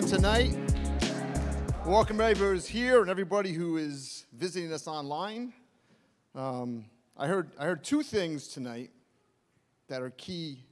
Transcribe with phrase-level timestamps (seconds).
[0.00, 0.56] doing tonight?
[1.84, 5.52] Welcome everybody who's here and everybody who is visiting us online.
[6.34, 6.86] Um,
[7.18, 8.90] I heard I heard two things tonight
[9.88, 10.64] that are key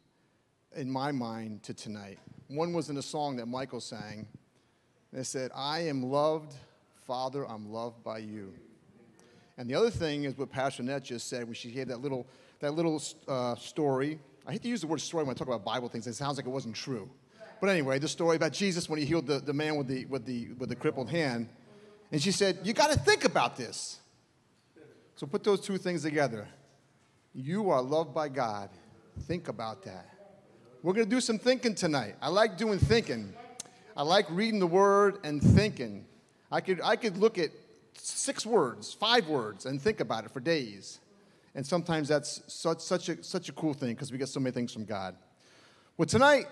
[0.76, 2.18] in my mind to tonight.
[2.46, 4.26] One was in a song that Michael sang.
[5.12, 6.54] It said, "I am loved,
[7.06, 7.46] Father.
[7.46, 8.54] I'm loved by you."
[9.58, 12.26] And the other thing is what Pastor Net just said when she gave that little
[12.60, 14.20] that little uh, story.
[14.46, 16.06] I hate to use the word story when I talk about Bible things.
[16.06, 17.10] It sounds like it wasn't true.
[17.60, 20.24] But anyway, the story about Jesus when he healed the, the man with the, with,
[20.24, 21.48] the, with the crippled hand.
[22.12, 23.98] And she said, You got to think about this.
[25.16, 26.46] So put those two things together.
[27.34, 28.70] You are loved by God.
[29.22, 30.08] Think about that.
[30.82, 32.14] We're going to do some thinking tonight.
[32.22, 33.34] I like doing thinking.
[33.96, 36.06] I like reading the word and thinking.
[36.52, 37.50] I could, I could look at
[37.94, 41.00] six words, five words, and think about it for days.
[41.54, 44.52] And sometimes that's such, such, a, such a cool thing because we get so many
[44.52, 45.16] things from God.
[45.96, 46.46] Well, tonight,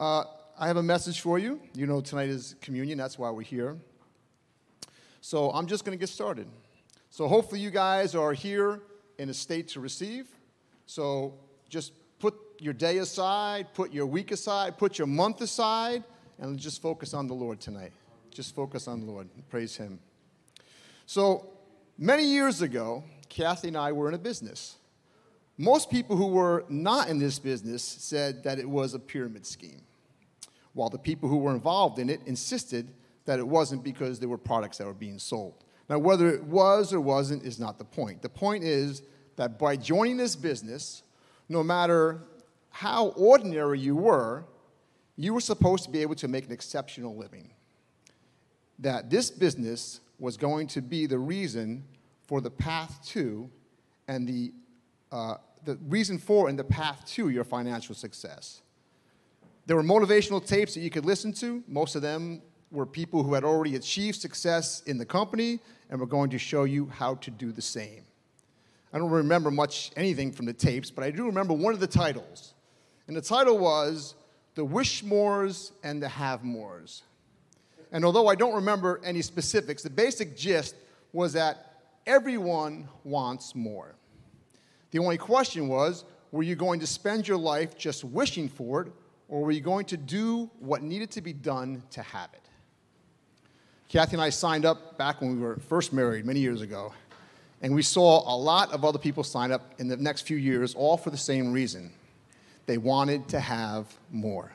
[0.00, 0.24] uh,
[0.58, 1.60] I have a message for you.
[1.74, 3.76] You know, tonight is communion, that's why we're here.
[5.20, 6.48] So I'm just going to get started.
[7.10, 8.80] So hopefully, you guys are here
[9.18, 10.26] in a state to receive.
[10.86, 11.34] So
[11.68, 16.02] just put your day aside, put your week aside, put your month aside,
[16.38, 17.92] and just focus on the Lord tonight.
[18.30, 19.28] Just focus on the Lord.
[19.50, 19.98] Praise Him.
[21.04, 21.46] So,
[21.98, 24.76] many years ago, Kathy and I were in a business.
[25.58, 29.82] Most people who were not in this business said that it was a pyramid scheme
[30.72, 32.92] while the people who were involved in it insisted
[33.24, 35.64] that it wasn't because there were products that were being sold.
[35.88, 38.22] Now, whether it was or wasn't is not the point.
[38.22, 39.02] The point is
[39.36, 41.02] that by joining this business,
[41.48, 42.22] no matter
[42.70, 44.44] how ordinary you were,
[45.16, 47.50] you were supposed to be able to make an exceptional living.
[48.78, 51.84] That this business was going to be the reason
[52.26, 53.50] for the path to
[54.06, 54.52] and the,
[55.10, 58.62] uh, the reason for and the path to your financial success.
[59.66, 61.62] There were motivational tapes that you could listen to.
[61.68, 65.60] Most of them were people who had already achieved success in the company
[65.90, 68.04] and were going to show you how to do the same.
[68.92, 71.86] I don't remember much anything from the tapes, but I do remember one of the
[71.86, 72.54] titles.
[73.06, 74.14] And the title was
[74.54, 77.02] The Wishmores and the Have Mores.
[77.92, 80.76] And although I don't remember any specifics, the basic gist
[81.12, 83.94] was that everyone wants more.
[84.90, 88.92] The only question was were you going to spend your life just wishing for it,
[89.30, 92.42] or were you going to do what needed to be done to have it?
[93.88, 96.92] Kathy and I signed up back when we were first married many years ago,
[97.62, 100.74] and we saw a lot of other people sign up in the next few years,
[100.74, 101.92] all for the same reason.
[102.66, 104.52] They wanted to have more.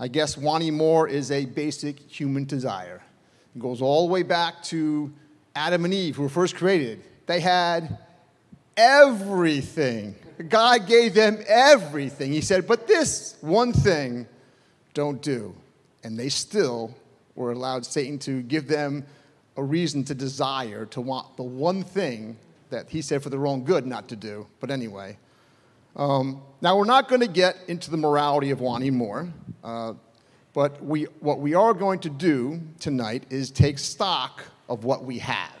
[0.00, 3.02] I guess wanting more is a basic human desire.
[3.54, 5.12] It goes all the way back to
[5.54, 7.02] Adam and Eve, who were first created.
[7.26, 7.98] They had
[8.76, 10.14] everything.
[10.48, 12.32] God gave them everything.
[12.32, 14.26] He said, but this one thing
[14.94, 15.54] don't do.
[16.04, 16.94] And they still
[17.34, 19.04] were allowed Satan to give them
[19.56, 22.36] a reason to desire, to want the one thing
[22.70, 24.46] that he said for their own good not to do.
[24.60, 25.18] But anyway.
[25.96, 29.28] Um, now, we're not going to get into the morality of wanting more,
[29.64, 29.94] uh,
[30.52, 35.18] but we, what we are going to do tonight is take stock of what we
[35.18, 35.57] have.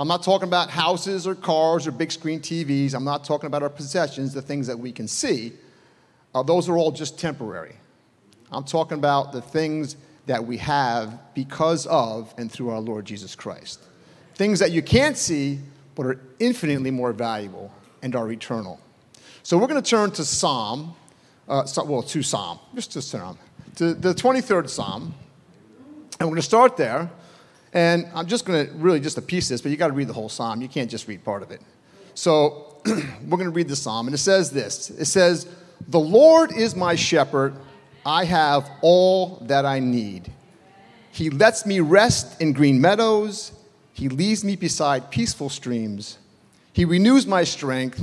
[0.00, 2.94] I'm not talking about houses or cars or big screen TVs.
[2.94, 5.52] I'm not talking about our possessions, the things that we can see.
[6.34, 7.74] Uh, those are all just temporary.
[8.50, 13.34] I'm talking about the things that we have because of and through our Lord Jesus
[13.34, 13.82] Christ.
[14.36, 15.58] Things that you can't see,
[15.94, 18.80] but are infinitely more valuable and are eternal.
[19.42, 20.94] So we're going to turn to Psalm,
[21.46, 23.38] uh, well, to Psalm, just to Psalm,
[23.76, 25.14] to the 23rd Psalm.
[26.18, 27.10] And we're going to start there.
[27.72, 29.92] And I'm just going to really just a piece of this, but you got to
[29.92, 30.60] read the whole psalm.
[30.60, 31.60] You can't just read part of it.
[32.14, 35.46] So we're going to read the psalm, and it says this It says,
[35.88, 37.54] The Lord is my shepherd,
[38.04, 40.32] I have all that I need.
[41.12, 43.52] He lets me rest in green meadows,
[43.92, 46.18] He leads me beside peaceful streams.
[46.72, 48.02] He renews my strength,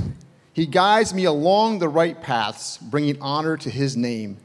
[0.54, 4.38] He guides me along the right paths, bringing honor to His name.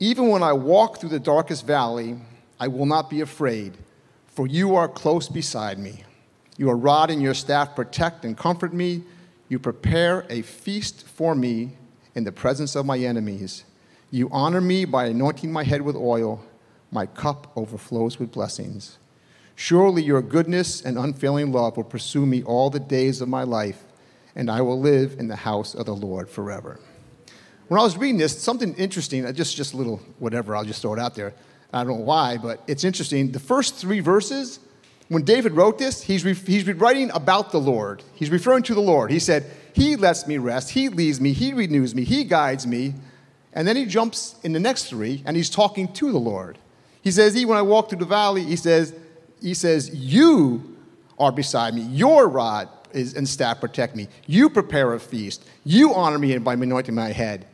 [0.00, 2.16] Even when I walk through the darkest valley,
[2.60, 3.78] I will not be afraid
[4.34, 6.04] for you are close beside me.
[6.56, 9.02] Your rod and your staff protect and comfort me.
[9.48, 11.72] You prepare a feast for me
[12.14, 13.64] in the presence of my enemies.
[14.10, 16.44] You honor me by anointing my head with oil.
[16.90, 18.98] My cup overflows with blessings.
[19.56, 23.84] Surely your goodness and unfailing love will pursue me all the days of my life,
[24.34, 26.80] and I will live in the house of the Lord forever.
[27.68, 30.92] When I was reading this, something interesting, just, just a little whatever, I'll just throw
[30.92, 31.34] it out there.
[31.72, 33.32] I don't know why, but it's interesting.
[33.32, 34.60] The first three verses,
[35.08, 38.02] when David wrote this, he's, re- he's writing about the Lord.
[38.14, 39.10] He's referring to the Lord.
[39.10, 42.94] He said, He lets me rest, He leads me, He renews me, He guides me.
[43.54, 46.58] And then he jumps in the next three and he's talking to the Lord.
[47.02, 48.94] He says, Even when I walk through the valley, he says,
[49.40, 50.76] he says, You
[51.18, 51.82] are beside me.
[51.82, 54.08] Your rod is, and staff protect me.
[54.26, 55.44] You prepare a feast.
[55.64, 57.46] You honor me by anointing my head.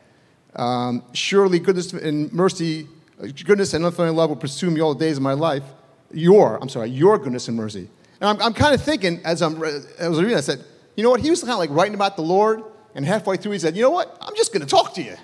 [0.57, 2.89] Um, surely goodness and mercy,
[3.29, 5.65] goodness and unfailing love will pursue me all the days of my life.
[6.13, 7.89] Your, I'm sorry, your goodness and mercy.
[8.21, 10.65] And I'm, I'm kind of thinking, as, I'm, as I was reading, I said,
[10.97, 11.21] you know what?
[11.21, 12.63] He was kind of like writing about the Lord,
[12.95, 14.17] and halfway through he said, you know what?
[14.21, 15.17] I'm just going to talk to you.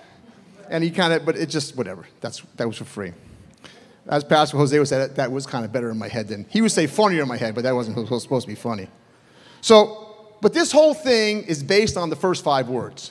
[0.70, 2.06] And he kind of, but it just, whatever.
[2.20, 3.12] That's, that was for free.
[4.06, 6.62] As Pastor Jose would say, that was kind of better in my head than, he
[6.62, 8.88] would say funnier in my head, but that wasn't supposed to be funny.
[9.60, 13.10] So, but this whole thing is based on the first five words.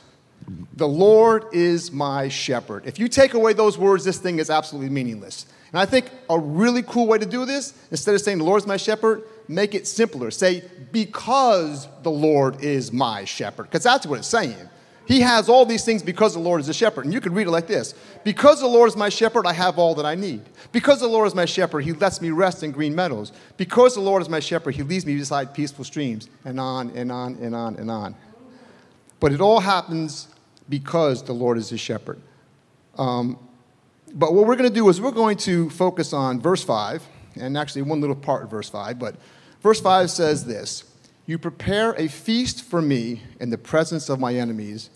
[0.73, 2.85] The Lord is my shepherd.
[2.85, 5.45] If you take away those words, this thing is absolutely meaningless.
[5.71, 8.61] And I think a really cool way to do this, instead of saying the Lord
[8.61, 10.31] is my shepherd, make it simpler.
[10.31, 13.63] Say, because the Lord is my shepherd.
[13.63, 14.69] Because that's what it's saying.
[15.07, 17.05] He has all these things because the Lord is a shepherd.
[17.05, 17.93] And you could read it like this
[18.23, 20.41] Because the Lord is my shepherd, I have all that I need.
[20.71, 23.31] Because the Lord is my shepherd, he lets me rest in green meadows.
[23.57, 27.11] Because the Lord is my shepherd, he leads me beside peaceful streams, and on and
[27.11, 28.15] on and on and on.
[29.19, 30.27] But it all happens
[30.69, 32.21] because the Lord is his shepherd.
[32.97, 33.37] Um,
[34.13, 37.57] but what we're going to do is we're going to focus on verse 5, and
[37.57, 38.97] actually one little part of verse 5.
[38.97, 39.15] But
[39.61, 40.85] verse 5 says this
[41.25, 44.89] You prepare a feast for me in the presence of my enemies.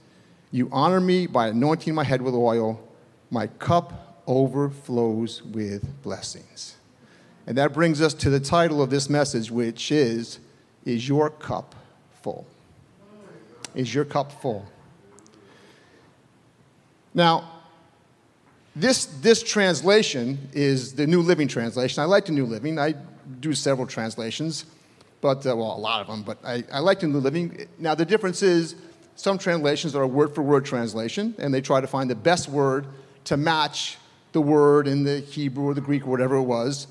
[0.51, 2.81] You honor me by anointing my head with oil.
[3.29, 6.75] My cup overflows with blessings.
[7.45, 10.39] And that brings us to the title of this message, which is
[10.85, 11.75] Is Your Cup
[12.21, 12.45] Full?
[13.75, 14.65] Is Your Cup Full?
[17.13, 17.49] Now,
[18.75, 22.01] this, this translation is the New Living Translation.
[22.01, 22.79] I like the New Living.
[22.79, 22.93] I
[23.39, 24.65] do several translations,
[25.21, 27.67] but, uh, well, a lot of them, but I, I like the New Living.
[27.77, 28.75] Now, the difference is
[29.15, 32.47] some translations are a word for word translation, and they try to find the best
[32.47, 32.87] word
[33.25, 33.97] to match
[34.31, 36.87] the word in the Hebrew or the Greek or whatever it was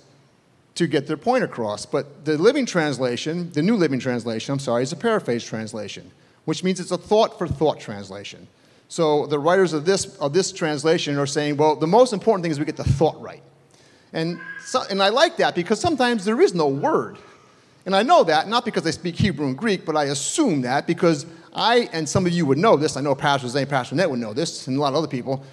[0.74, 1.86] to get their point across.
[1.86, 6.10] But the Living Translation, the New Living Translation, I'm sorry, is a paraphrase translation,
[6.44, 8.46] which means it's a thought for thought translation.
[8.88, 12.50] So the writers of this, of this translation are saying, well, the most important thing
[12.50, 13.42] is we get the thought right.
[14.14, 17.18] And, so, and I like that because sometimes there is no word.
[17.84, 20.86] And I know that, not because I speak Hebrew and Greek, but I assume that
[20.86, 24.10] because I, and some of you would know this, I know Pastor Zane, Pastor Net
[24.10, 25.44] would know this, and a lot of other people.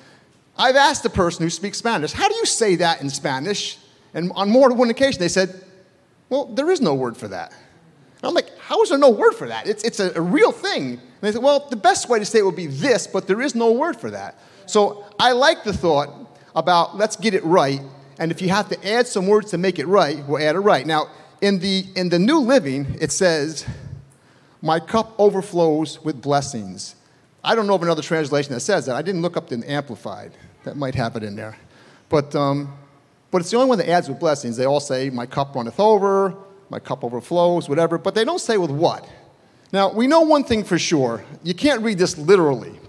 [0.58, 3.78] I've asked the person who speaks Spanish, how do you say that in Spanish?
[4.14, 5.64] And on more than one occasion, they said,
[6.30, 7.52] well, there is no word for that.
[7.52, 9.67] And I'm like, how is there no word for that?
[9.67, 10.94] It's, it's a, a real thing.
[10.94, 13.39] And they said, well, the best way to say it would be this, but there
[13.39, 14.39] is no word for that.
[14.65, 16.09] So I like the thought
[16.56, 17.79] about let's get it right.
[18.17, 20.62] And if you have to add some words to make it right, we'll add it
[20.62, 20.88] right.
[20.88, 23.67] Now, in the, in the New Living, it says,
[24.63, 26.95] My cup overflows with blessings.
[27.44, 28.95] I don't know of another translation that says that.
[28.95, 30.31] I didn't look up the Amplified.
[30.63, 31.56] That might have it in there.
[32.09, 32.75] But, um,
[33.29, 34.57] but it's the only one that adds with blessings.
[34.57, 36.35] They all say, My cup runneth over,
[36.69, 39.07] my cup overflows, whatever, but they don't say with what.
[39.71, 41.24] Now, we know one thing for sure.
[41.43, 42.79] You can't read this literally.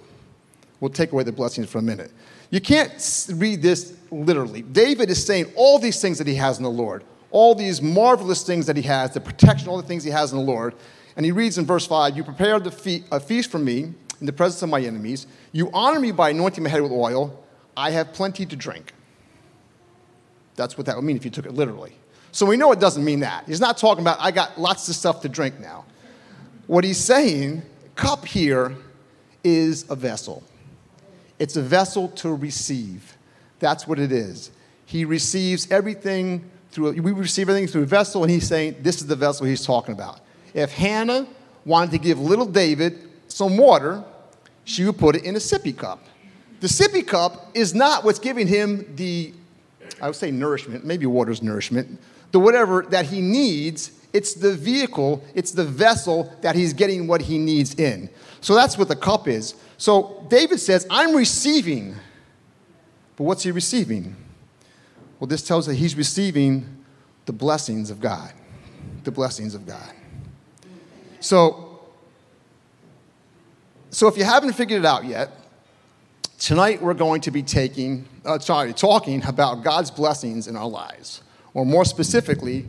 [0.80, 2.12] We'll take away the blessings for a minute.
[2.50, 2.92] You can't
[3.35, 4.62] read this literally.
[4.62, 8.45] David is saying all these things that he has in the Lord, all these marvelous
[8.45, 10.75] things that he has, the protection, all the things he has in the Lord.
[11.16, 14.62] And he reads in verse 5 You prepared a feast for me in the presence
[14.62, 15.26] of my enemies.
[15.52, 17.42] You honor me by anointing my head with oil.
[17.76, 18.92] I have plenty to drink.
[20.54, 21.97] That's what that would mean if you took it literally.
[22.37, 23.45] So we know it doesn't mean that.
[23.47, 25.87] He's not talking about, I got lots of stuff to drink now.
[26.66, 27.62] What he's saying,
[27.95, 28.76] cup here
[29.43, 30.43] is a vessel.
[31.38, 33.16] It's a vessel to receive.
[33.59, 34.50] That's what it is.
[34.85, 39.07] He receives everything through, we receive everything through a vessel, and he's saying this is
[39.07, 40.21] the vessel he's talking about.
[40.52, 41.26] If Hannah
[41.64, 44.05] wanted to give little David some water,
[44.64, 46.05] she would put it in a sippy cup.
[46.61, 49.33] The sippy cup is not what's giving him the,
[50.02, 51.99] I would say nourishment, maybe water's nourishment,
[52.33, 53.92] the whatever that he needs.
[54.12, 58.09] It's the vehicle, it's the vessel that he's getting what he needs in.
[58.40, 59.54] So that's what the cup is.
[59.76, 61.97] So David says, I'm receiving.
[63.16, 64.16] But what's he receiving?
[65.18, 66.85] Well, this tells us he's receiving
[67.26, 68.33] the blessings of God.
[69.04, 69.92] The blessings of God.
[71.21, 71.80] So,
[73.90, 75.30] so if you haven't figured it out yet,
[76.38, 81.23] tonight we're going to be taking, uh, sorry, talking about God's blessings in our lives
[81.57, 82.69] or more specifically,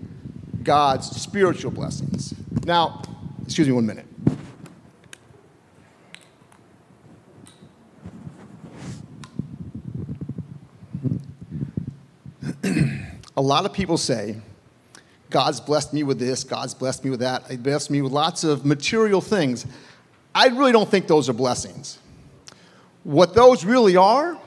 [0.64, 2.34] God's spiritual blessings.
[2.64, 3.02] Now,
[3.44, 4.06] excuse me one minute.
[13.36, 14.38] a lot of people say,
[15.30, 18.46] God's blessed me with this, God's blessed me with that, He blessed me with lots
[18.46, 19.66] of material things.
[20.34, 22.00] I really don't think those are blessings.
[23.04, 24.40] What those really are,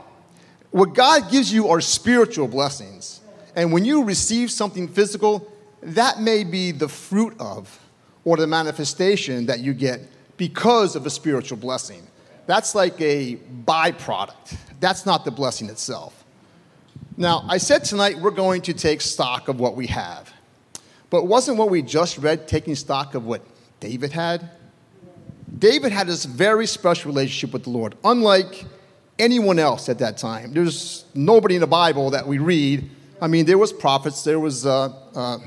[0.70, 3.19] what God gives you are spiritual blessings.
[3.56, 5.50] And when you receive something physical,
[5.82, 7.80] that may be the fruit of
[8.24, 10.00] or the manifestation that you get
[10.36, 12.06] because of a spiritual blessing.
[12.46, 14.56] That's like a byproduct.
[14.80, 16.24] That's not the blessing itself.
[17.16, 20.32] Now, I said tonight we're going to take stock of what we have.
[21.10, 23.42] But wasn't what we just read taking stock of what
[23.80, 24.48] David had?
[25.58, 28.64] David had this very special relationship with the Lord, unlike
[29.18, 30.52] anyone else at that time.
[30.52, 32.88] There's nobody in the Bible that we read.
[33.20, 35.38] I mean, there was prophets, there was uh, uh,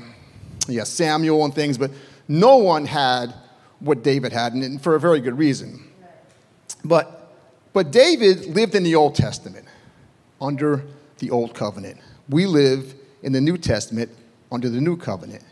[0.68, 1.90] yeah, Samuel and things, but
[2.28, 3.34] no one had
[3.80, 5.82] what David had, and for a very good reason.
[6.84, 7.32] But,
[7.72, 9.66] but David lived in the Old Testament
[10.40, 10.84] under
[11.18, 11.98] the Old Covenant.
[12.28, 14.10] We live in the New Testament
[14.52, 15.42] under the New Covenant.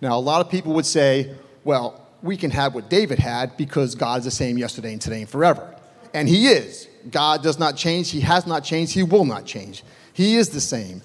[0.00, 1.34] Now, a lot of people would say,
[1.64, 5.20] well, we can have what David had because God is the same yesterday and today
[5.20, 5.74] and forever.
[6.14, 6.88] And He is.
[7.10, 8.10] God does not change.
[8.10, 8.94] He has not changed.
[8.94, 9.82] He will not change.
[10.12, 11.02] He is the same.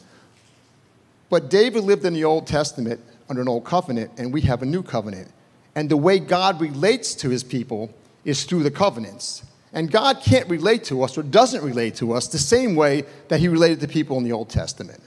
[1.33, 4.67] But David lived in the Old Testament under an old covenant, and we have a
[4.67, 5.31] new covenant.
[5.73, 7.91] And the way God relates to his people
[8.23, 9.41] is through the covenants.
[9.73, 13.39] And God can't relate to us or doesn't relate to us the same way that
[13.39, 15.01] he related to people in the Old Testament.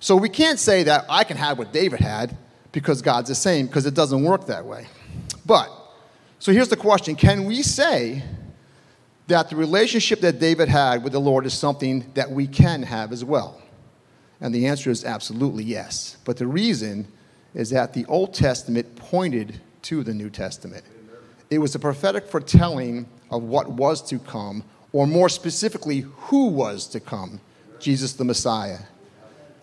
[0.00, 2.36] So we can't say that I can have what David had
[2.72, 4.86] because God's the same, because it doesn't work that way.
[5.46, 5.70] But,
[6.40, 8.22] so here's the question Can we say
[9.28, 13.12] that the relationship that David had with the Lord is something that we can have
[13.12, 13.62] as well?
[14.40, 16.16] And the answer is absolutely yes.
[16.24, 17.06] But the reason
[17.54, 20.84] is that the Old Testament pointed to the New Testament.
[21.50, 26.86] It was a prophetic foretelling of what was to come, or more specifically, who was
[26.88, 27.40] to come
[27.80, 28.78] Jesus the Messiah.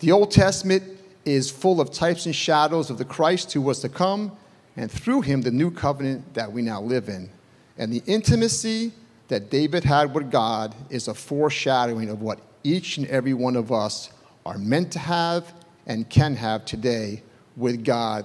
[0.00, 0.82] The Old Testament
[1.24, 4.32] is full of types and shadows of the Christ who was to come,
[4.76, 7.30] and through him, the new covenant that we now live in.
[7.76, 8.92] And the intimacy
[9.28, 13.72] that David had with God is a foreshadowing of what each and every one of
[13.72, 14.10] us
[14.48, 15.52] are meant to have
[15.86, 17.22] and can have today
[17.54, 18.24] with God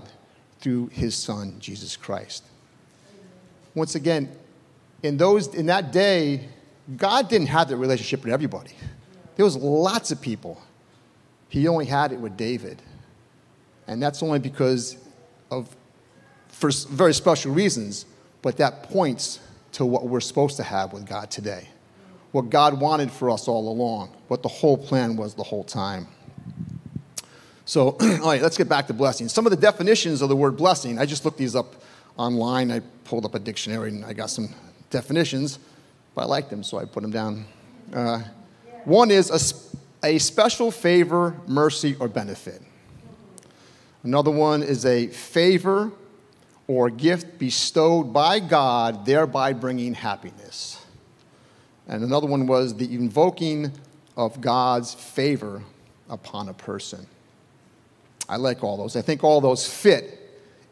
[0.62, 2.46] through his son, Jesus Christ.
[3.76, 4.30] Once again,
[5.02, 6.48] in, those, in that day,
[6.96, 8.72] God didn't have that relationship with everybody.
[9.36, 10.62] There was lots of people.
[11.50, 12.82] He only had it with David.
[13.88, 14.96] And that's only because
[15.52, 15.76] of,
[16.48, 18.06] for very special reasons,
[18.42, 19.40] but that points
[19.74, 21.68] to what we're supposed to have with God today.
[22.34, 26.08] What God wanted for us all along, what the whole plan was the whole time.
[27.66, 29.30] So, all right, let's get back to blessing.
[29.30, 31.76] Some of the definitions of the word blessing, I just looked these up
[32.18, 32.72] online.
[32.72, 34.50] I pulled up a dictionary and I got some
[34.90, 35.60] definitions,
[36.16, 37.46] but I like them, so I put them down.
[37.94, 38.24] Uh,
[38.86, 39.30] one is
[40.04, 42.64] a, a special favor, mercy, or benefit.
[44.02, 45.92] Another one is a favor
[46.66, 50.73] or gift bestowed by God, thereby bringing happiness.
[51.88, 53.72] And another one was the invoking
[54.16, 55.62] of God's favor
[56.10, 57.06] upon a person.
[58.30, 58.96] I like all those.
[58.96, 60.20] I think all those fit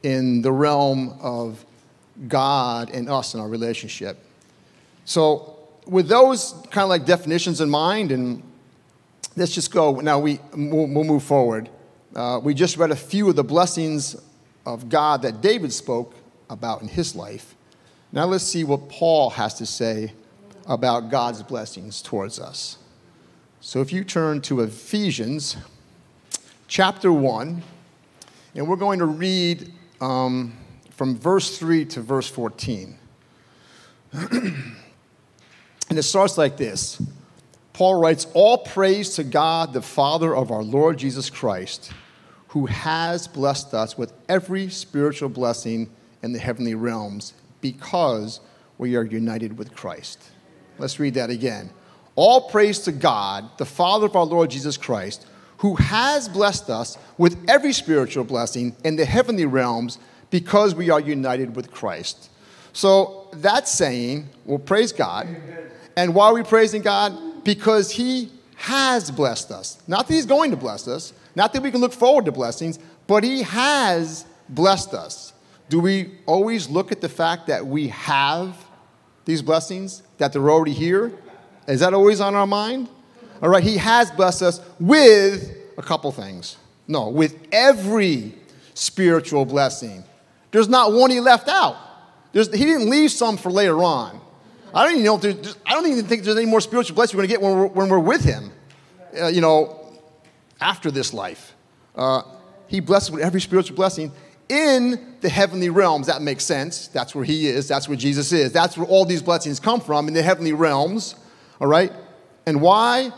[0.03, 1.63] in the realm of
[2.27, 4.17] God and us and our relationship.
[5.05, 8.43] So, with those kind of like definitions in mind, and
[9.35, 9.99] let's just go.
[9.99, 11.69] Now, we, we'll, move forward.
[12.15, 14.15] Uh, we just read a few of the blessings
[14.65, 16.13] of God that David spoke
[16.49, 17.55] about in his life.
[18.11, 20.13] Now, let's see what Paul has to say
[20.71, 22.77] about God's blessings towards us.
[23.59, 25.57] So, if you turn to Ephesians
[26.69, 27.61] chapter 1,
[28.55, 30.53] and we're going to read um,
[30.91, 32.97] from verse 3 to verse 14.
[34.13, 34.73] and
[35.89, 37.01] it starts like this
[37.73, 41.91] Paul writes, All praise to God, the Father of our Lord Jesus Christ,
[42.47, 45.89] who has blessed us with every spiritual blessing
[46.23, 48.39] in the heavenly realms because
[48.77, 50.30] we are united with Christ.
[50.81, 51.69] Let's read that again.
[52.15, 55.25] All praise to God, the Father of our Lord Jesus Christ
[55.61, 59.99] who has blessed us with every spiritual blessing in the heavenly realms
[60.31, 62.31] because we are united with Christ.
[62.73, 65.27] So that's saying, well, praise God.
[65.95, 67.43] And why are we praising God?
[67.43, 69.79] Because He has blessed us.
[69.87, 72.79] Not that He's going to bless us, not that we can look forward to blessings,
[73.05, 75.31] but He has blessed us.
[75.69, 78.57] Do we always look at the fact that we have
[79.25, 81.11] these blessings, that they're already here?
[81.67, 82.87] Is that always on our mind?
[83.41, 86.57] All right, He has blessed us with a couple things.
[86.87, 88.35] No, with every
[88.75, 90.03] spiritual blessing.
[90.51, 91.75] There's not one He left out.
[92.33, 94.21] There's, he didn't leave some for later on.
[94.75, 95.19] I don't even know.
[95.21, 97.57] If I don't even think there's any more spiritual blessing we're going to get when
[97.57, 98.51] we're, when we're with Him.
[99.19, 99.91] Uh, you know,
[100.61, 101.55] after this life,
[101.95, 102.21] uh,
[102.67, 104.11] He blesses with every spiritual blessing
[104.51, 106.07] in the heavenly realms.
[106.07, 106.87] That makes sense.
[106.89, 107.69] That's where He is.
[107.69, 108.51] That's where Jesus is.
[108.51, 111.15] That's where all these blessings come from in the heavenly realms.
[111.61, 111.91] All right.
[112.45, 113.11] And why?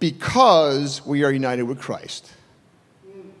[0.00, 2.32] Because we are united with Christ.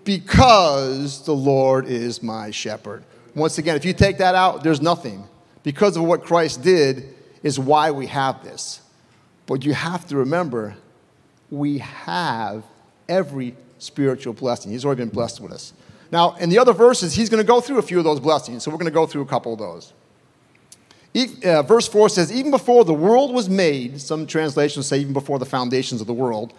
[0.04, 3.02] Because the Lord is my shepherd.
[3.34, 5.24] Once again, if you take that out, there's nothing.
[5.62, 8.82] Because of what Christ did is why we have this.
[9.46, 10.76] But you have to remember,
[11.50, 12.64] we have
[13.08, 14.72] every spiritual blessing.
[14.72, 15.72] He's already been blessed with us.
[16.10, 18.62] Now, in the other verses, he's going to go through a few of those blessings.
[18.62, 19.92] So we're going to go through a couple of those.
[21.44, 25.38] Uh, verse 4 says, Even before the world was made, some translations say even before
[25.38, 26.54] the foundations of the world,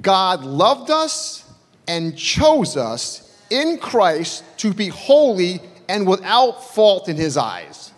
[0.00, 1.44] God loved us
[1.86, 7.92] and chose us in Christ to be holy and without fault in his eyes.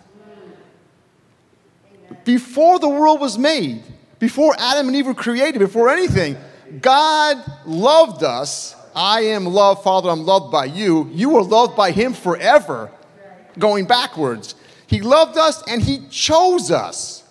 [2.25, 3.83] Before the world was made,
[4.19, 6.37] before Adam and Eve were created, before anything,
[6.81, 8.75] God loved us.
[8.99, 11.09] I am loved, Father, I'm loved by you.
[11.13, 12.91] You were loved by him forever,
[13.57, 14.55] going backwards.
[14.87, 17.23] He loved us and He chose us.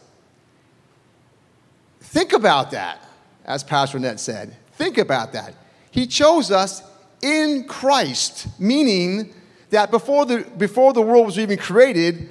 [2.00, 3.06] Think about that,
[3.44, 4.56] as Pastor Ned said.
[4.72, 5.54] Think about that.
[5.90, 6.82] He chose us
[7.20, 9.34] in Christ, meaning
[9.68, 12.30] that before the, before the world was even created,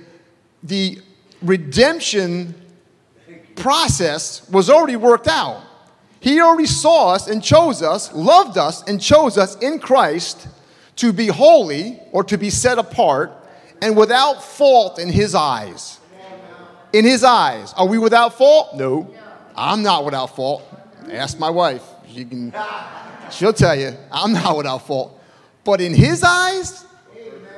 [0.63, 0.99] the
[1.43, 2.55] redemption
[3.55, 5.61] process was already worked out.
[6.19, 10.47] He already saw us and chose us, loved us and chose us in Christ
[10.97, 13.31] to be holy or to be set apart
[13.81, 15.99] and without fault in his eyes.
[16.93, 17.73] In his eyes.
[17.73, 18.75] Are we without fault?
[18.75, 19.13] No.
[19.55, 20.63] I'm not without fault.
[21.11, 21.83] Ask my wife.
[22.11, 22.53] She can,
[23.29, 25.21] she'll tell you, I'm not without fault.
[25.63, 26.85] But in his eyes,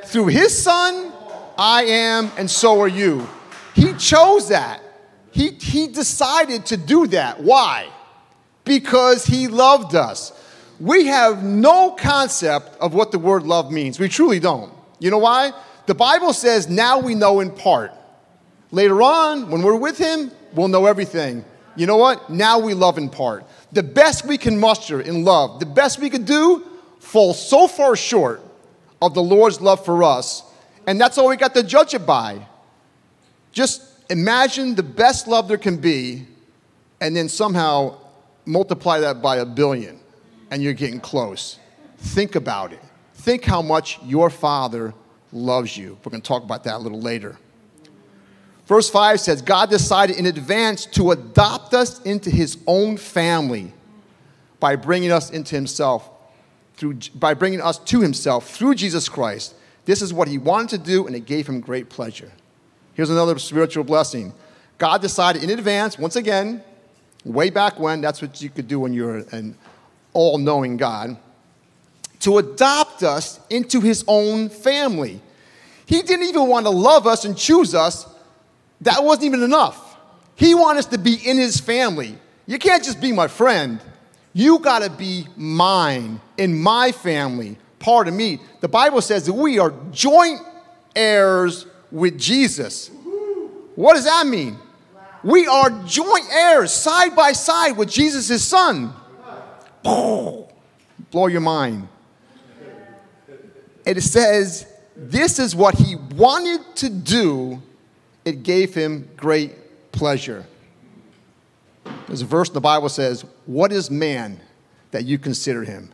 [0.05, 1.13] through his son,
[1.57, 3.27] I am, and so are you.
[3.75, 4.81] He chose that.
[5.31, 7.39] He, he decided to do that.
[7.41, 7.87] Why?
[8.69, 10.31] Because he loved us.
[10.79, 13.99] We have no concept of what the word love means.
[13.99, 14.71] We truly don't.
[14.99, 15.53] You know why?
[15.87, 17.91] The Bible says now we know in part.
[18.69, 21.43] Later on, when we're with Him, we'll know everything.
[21.75, 22.29] You know what?
[22.29, 23.43] Now we love in part.
[23.71, 26.63] The best we can muster in love, the best we could do,
[26.99, 28.39] falls so far short
[29.01, 30.43] of the Lord's love for us.
[30.85, 32.45] And that's all we got to judge it by.
[33.51, 36.27] Just imagine the best love there can be,
[37.01, 37.97] and then somehow
[38.45, 39.99] multiply that by a billion,
[40.51, 41.59] and you're getting close.
[41.97, 42.81] Think about it.
[43.15, 44.93] Think how much your Father
[45.31, 45.97] loves you.
[46.03, 47.37] We're going to talk about that a little later.
[48.65, 53.73] Verse 5 says, God decided in advance to adopt us into his own family
[54.59, 56.09] by bringing us into himself,
[56.75, 59.55] through, by bringing us to himself through Jesus Christ.
[59.85, 62.31] This is what he wanted to do, and it gave him great pleasure.
[62.93, 64.33] Here's another spiritual blessing.
[64.77, 66.63] God decided in advance, once again,
[67.25, 69.55] way back when, that's what you could do when you're an
[70.13, 71.17] all knowing God
[72.21, 75.21] to adopt us into his own family.
[75.85, 78.05] He didn't even want to love us and choose us.
[78.81, 79.97] That wasn't even enough.
[80.35, 82.15] He wanted us to be in his family.
[82.45, 83.79] You can't just be my friend.
[84.33, 88.39] You got to be mine, in my family, part of me.
[88.61, 90.39] The Bible says that we are joint
[90.95, 92.91] heirs with Jesus.
[93.75, 94.57] What does that mean?
[95.23, 98.93] We are joint heirs, side by side with Jesus' son.
[99.83, 101.87] Blow your mind
[103.97, 107.61] it says, This is what he wanted to do.
[108.25, 110.45] It gave him great pleasure.
[112.07, 114.39] There's a verse in the Bible says, What is man
[114.91, 115.91] that you consider him?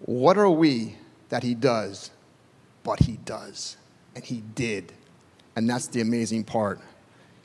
[0.00, 0.96] What are we
[1.30, 2.10] that he does?
[2.82, 3.76] But he does.
[4.14, 4.92] And he did.
[5.56, 6.80] And that's the amazing part.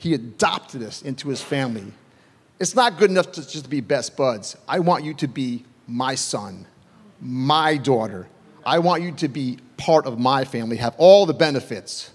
[0.00, 1.92] He adopted us into his family.
[2.58, 4.56] It's not good enough to just be best buds.
[4.66, 6.66] I want you to be my son,
[7.20, 8.26] my daughter,
[8.64, 12.12] I want you to be part of my family, have all the benefits.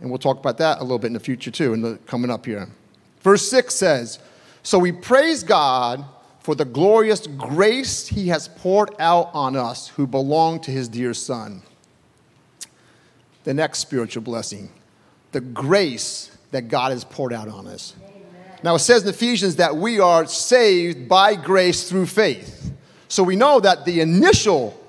[0.00, 2.30] And we'll talk about that a little bit in the future too, in the, coming
[2.30, 2.68] up here.
[3.22, 4.20] Verse 6 says,
[4.62, 6.04] So we praise God
[6.38, 11.12] for the glorious grace he has poured out on us who belong to his dear
[11.12, 11.62] Son.
[13.42, 14.70] The next spiritual blessing,
[15.32, 17.94] the grace that God has poured out on us.
[18.62, 22.72] Now it says in Ephesians that we are saved by grace through faith.
[23.08, 24.80] So we know that the initial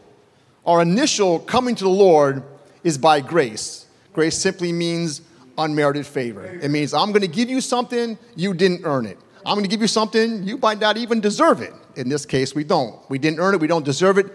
[0.66, 2.44] our initial coming to the Lord
[2.84, 3.86] is by grace.
[4.14, 5.22] Grace simply means
[5.58, 6.44] unmerited favor.
[6.44, 9.18] It means I'm going to give you something, you didn't earn it.
[9.46, 11.74] I'm going to give you something, you might not even deserve it.
[11.96, 12.98] In this case, we don't.
[13.10, 14.26] We didn't earn it, we don't deserve it.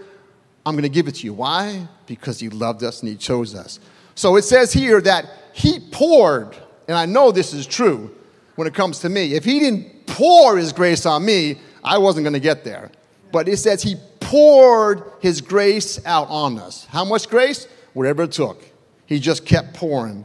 [0.64, 1.34] I'm going to give it to you.
[1.34, 1.88] Why?
[2.06, 3.80] Because He loved us and He chose us.
[4.14, 6.56] So it says here that He poured,
[6.90, 8.14] and I know this is true
[8.56, 9.32] when it comes to me.
[9.32, 12.90] If He didn't pour His grace on me, I wasn't going to get there.
[13.32, 13.96] But it says He
[14.30, 16.86] poured his grace out on us.
[16.86, 17.66] How much grace?
[17.94, 18.64] Whatever it took.
[19.06, 20.24] He just kept pouring.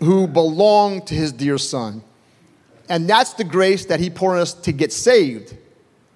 [0.00, 2.02] Who belonged to his dear son.
[2.88, 5.56] And that's the grace that he poured us to get saved.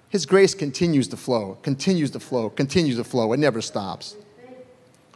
[0.09, 3.31] His grace continues to flow, continues to flow, continues to flow.
[3.33, 4.15] It never stops.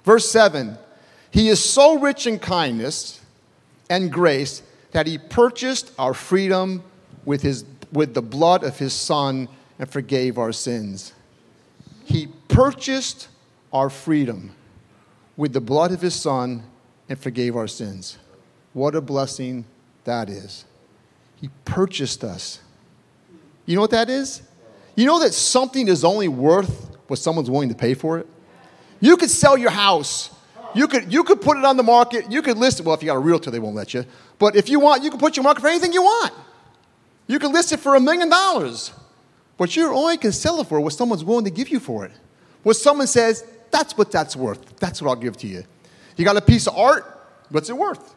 [0.04, 0.78] Verse 7
[1.32, 3.21] He is so rich in kindness
[3.92, 6.82] and grace that He purchased our freedom
[7.26, 11.14] with, his, with the blood of His Son and forgave our sins.
[12.06, 13.28] He purchased
[13.74, 14.56] our freedom
[15.36, 16.64] with the blood of His Son
[17.10, 18.18] and forgave our sins.
[18.74, 19.66] What a blessing
[20.06, 20.66] that is.
[21.36, 22.62] He purchased us.
[23.66, 24.42] You know what that is?
[24.96, 28.28] You know that something is only worth what someone's willing to pay for it?
[29.02, 30.30] You could sell your house.
[30.74, 32.32] You could, you could put it on the market.
[32.32, 32.86] You could list it.
[32.86, 34.06] Well, if you got a realtor, they won't let you.
[34.40, 36.34] But if you want, you can put your market for anything you want.
[37.28, 38.92] You can list it for a million dollars.
[39.58, 42.12] But you only can sell it for what someone's willing to give you for it.
[42.64, 44.78] What someone says, that's what that's worth.
[44.78, 45.64] That's what I'll give to you.
[46.18, 47.06] You got a piece of art,
[47.50, 48.16] what's it worth?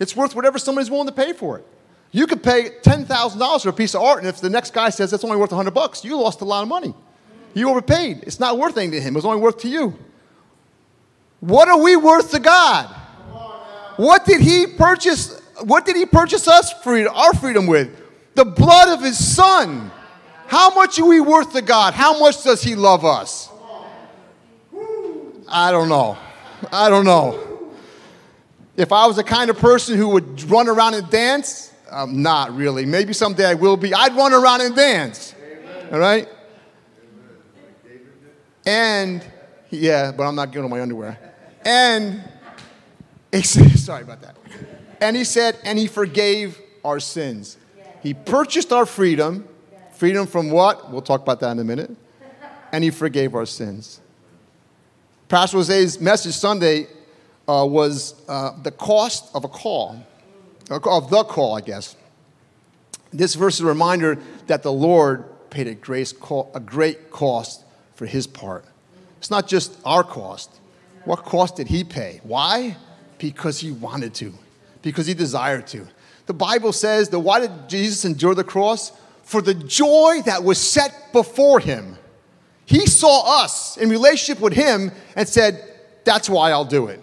[0.00, 1.66] It's worth whatever somebody's willing to pay for it.
[2.10, 5.10] You could pay $10,000 for a piece of art, and if the next guy says
[5.10, 6.94] that's only worth 100 bucks, you lost a lot of money.
[7.54, 8.22] You overpaid.
[8.22, 9.16] It's not worth anything to him.
[9.16, 9.98] It's only worth to you.
[11.44, 12.86] What are we worth to God?
[13.96, 15.42] What did he purchase?
[15.60, 17.94] What did he purchase us freedom, our freedom with?
[18.34, 19.90] The blood of his son.
[20.46, 21.92] How much are we worth to God?
[21.92, 23.50] How much does he love us?
[25.46, 26.16] I don't know.
[26.72, 27.38] I don't know.
[28.78, 32.56] If I was the kind of person who would run around and dance, I'm not
[32.56, 32.86] really.
[32.86, 33.92] Maybe someday I will be.
[33.92, 35.34] I'd run around and dance.
[35.92, 36.26] All right?
[38.64, 39.22] And,
[39.68, 41.33] yeah, but I'm not giving my underwear.
[41.64, 42.22] And,
[43.42, 44.36] sorry about that.
[45.00, 47.56] And he said, and he forgave our sins.
[48.02, 49.48] He purchased our freedom.
[49.92, 50.90] Freedom from what?
[50.90, 51.90] We'll talk about that in a minute.
[52.72, 54.00] And he forgave our sins.
[55.28, 56.86] Pastor Jose's message Sunday
[57.48, 60.04] uh, was uh, the cost of a call
[60.70, 61.96] of the call, I guess.
[63.12, 68.06] This verse is a reminder that the Lord paid a, call, a great cost for
[68.06, 68.64] his part.
[69.18, 70.50] It's not just our cost.
[71.04, 72.20] What cost did he pay?
[72.22, 72.76] Why?
[73.18, 74.32] Because he wanted to,
[74.82, 75.86] because he desired to.
[76.26, 78.92] The Bible says that why did Jesus endure the cross?
[79.22, 81.96] For the joy that was set before him.
[82.66, 85.62] He saw us in relationship with him and said,
[86.04, 87.00] That's why I'll do it.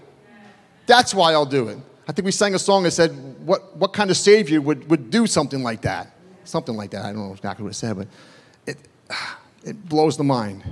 [0.88, 1.78] That's why I'll do it.
[2.08, 3.12] I think we sang a song that said,
[3.46, 6.16] What, what kind of Savior would, would do something like that?
[6.44, 7.06] Something like that.
[7.06, 8.08] I don't know exactly what it said, but
[8.66, 8.78] it,
[9.64, 10.64] it blows the mind.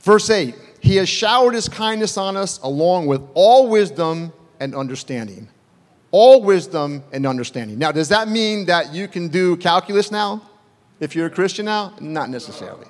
[0.00, 5.48] Verse 8 He has showered His kindness on us along with all wisdom and understanding.
[6.10, 7.78] All wisdom and understanding.
[7.78, 10.42] Now, does that mean that you can do calculus now?
[11.00, 11.94] If you're a Christian now?
[12.00, 12.86] Not necessarily.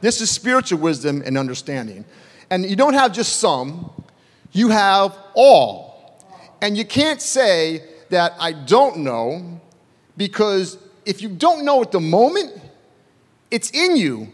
[0.00, 2.04] This is spiritual wisdom and understanding.
[2.50, 3.90] And you don't have just some,
[4.52, 6.20] you have all.
[6.60, 9.60] And you can't say that I don't know
[10.16, 12.52] because if you don't know at the moment,
[13.50, 14.32] it's in you.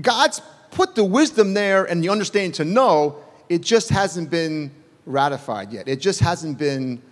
[0.00, 3.16] God's put the wisdom there and the understanding to know,
[3.48, 4.70] it just hasn't been
[5.06, 5.88] ratified yet.
[5.88, 7.02] It just hasn't been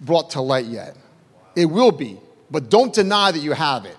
[0.00, 0.96] brought to light yet.
[1.56, 2.18] It will be,
[2.50, 3.96] but don't deny that you have it.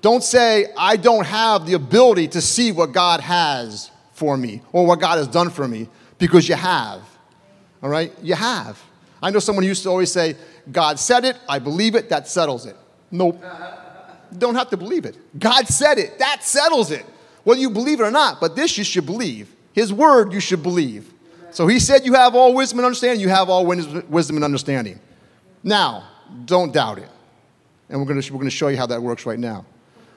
[0.00, 4.86] Don't say, I don't have the ability to see what God has for me or
[4.86, 7.02] what God has done for me because you have.
[7.82, 8.12] All right?
[8.22, 8.82] You have.
[9.22, 10.36] I know someone used to always say,
[10.70, 12.76] God said it, I believe it, that settles it.
[13.10, 13.42] Nope.
[14.36, 15.16] Don't have to believe it.
[15.38, 17.06] God said it, that settles it.
[17.44, 19.54] Whether you believe it or not, but this you should believe.
[19.72, 21.12] His word you should believe.
[21.50, 24.98] So he said you have all wisdom and understanding, you have all wisdom and understanding.
[25.62, 26.08] Now,
[26.44, 27.08] don't doubt it.
[27.88, 29.64] And we're going to, we're going to show you how that works right now.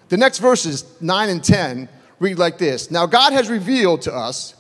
[0.10, 4.56] The next verses, 9 and 10, read like this Now, God has revealed to us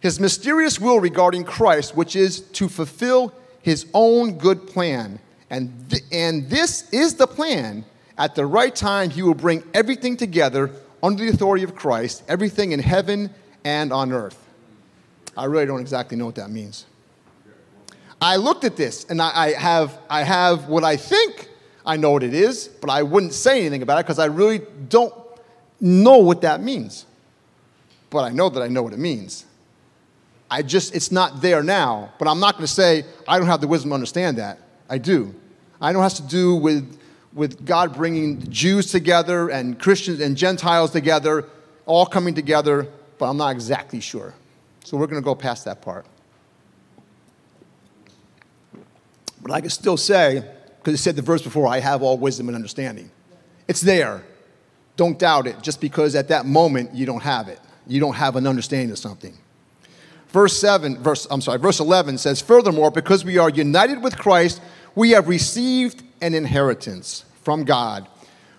[0.00, 5.18] his mysterious will regarding Christ, which is to fulfill his own good plan.
[5.48, 7.86] And, th- and this is the plan.
[8.18, 10.70] At the right time, he will bring everything together
[11.04, 13.28] under the authority of Christ, everything in heaven
[13.62, 14.38] and on earth.
[15.36, 16.86] I really don't exactly know what that means.
[18.22, 21.50] I looked at this and I, have, I have what I think
[21.84, 24.62] I know what it is, but I wouldn't say anything about it because I really
[24.88, 25.12] don't
[25.78, 27.04] know what that means.
[28.08, 29.44] But I know that I know what it means.
[30.50, 32.14] I just, it's not there now.
[32.18, 34.58] But I'm not going to say I don't have the wisdom to understand that.
[34.88, 35.34] I do.
[35.82, 36.98] I know it has to do with,
[37.34, 41.44] with God bringing Jews together and Christians and Gentiles together,
[41.84, 44.34] all coming together, but I'm not exactly sure.
[44.84, 46.06] So we're going to go past that part.
[49.42, 50.44] But I can still say,
[50.78, 53.10] because it said the verse before, I have all wisdom and understanding.
[53.66, 54.24] It's there.
[54.96, 57.58] Don't doubt it just because at that moment you don't have it.
[57.86, 59.36] You don't have an understanding of something.
[60.28, 64.60] Verse 7, verse, I'm sorry, verse 11 says, Furthermore, because we are united with Christ,
[64.94, 68.08] we have received an inheritance from God.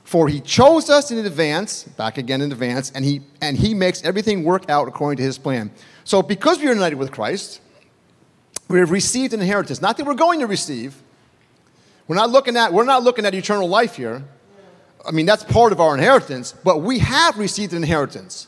[0.04, 4.04] For he chose us in advance, back again in advance, and he, and he makes
[4.04, 5.72] everything work out according to his plan.
[6.04, 7.60] So, because we are united with Christ,
[8.68, 9.82] we have received an inheritance.
[9.82, 11.02] Not that we're going to receive.
[12.08, 14.24] We're not looking at, we're not looking at eternal life here.
[15.04, 18.48] I mean, that's part of our inheritance, but we have received an inheritance.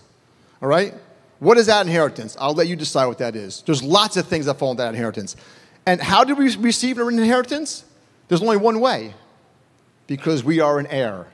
[0.62, 0.94] All right?
[1.40, 2.38] What is that inheritance?
[2.40, 3.64] I'll let you decide what that is.
[3.66, 5.36] There's lots of things that fall into that inheritance.
[5.88, 7.84] And how do we receive an inheritance?
[8.28, 9.14] There's only one way
[10.08, 11.28] because we are an heir.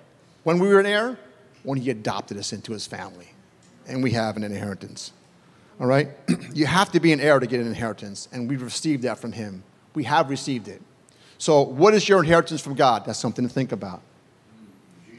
[0.43, 1.17] When we were an heir,
[1.63, 3.29] when he adopted us into his family,
[3.87, 5.11] and we have an inheritance.
[5.79, 6.09] All right?
[6.53, 9.31] you have to be an heir to get an inheritance, and we've received that from
[9.31, 9.63] him.
[9.95, 10.81] We have received it.
[11.37, 13.05] So, what is your inheritance from God?
[13.05, 14.01] That's something to think about.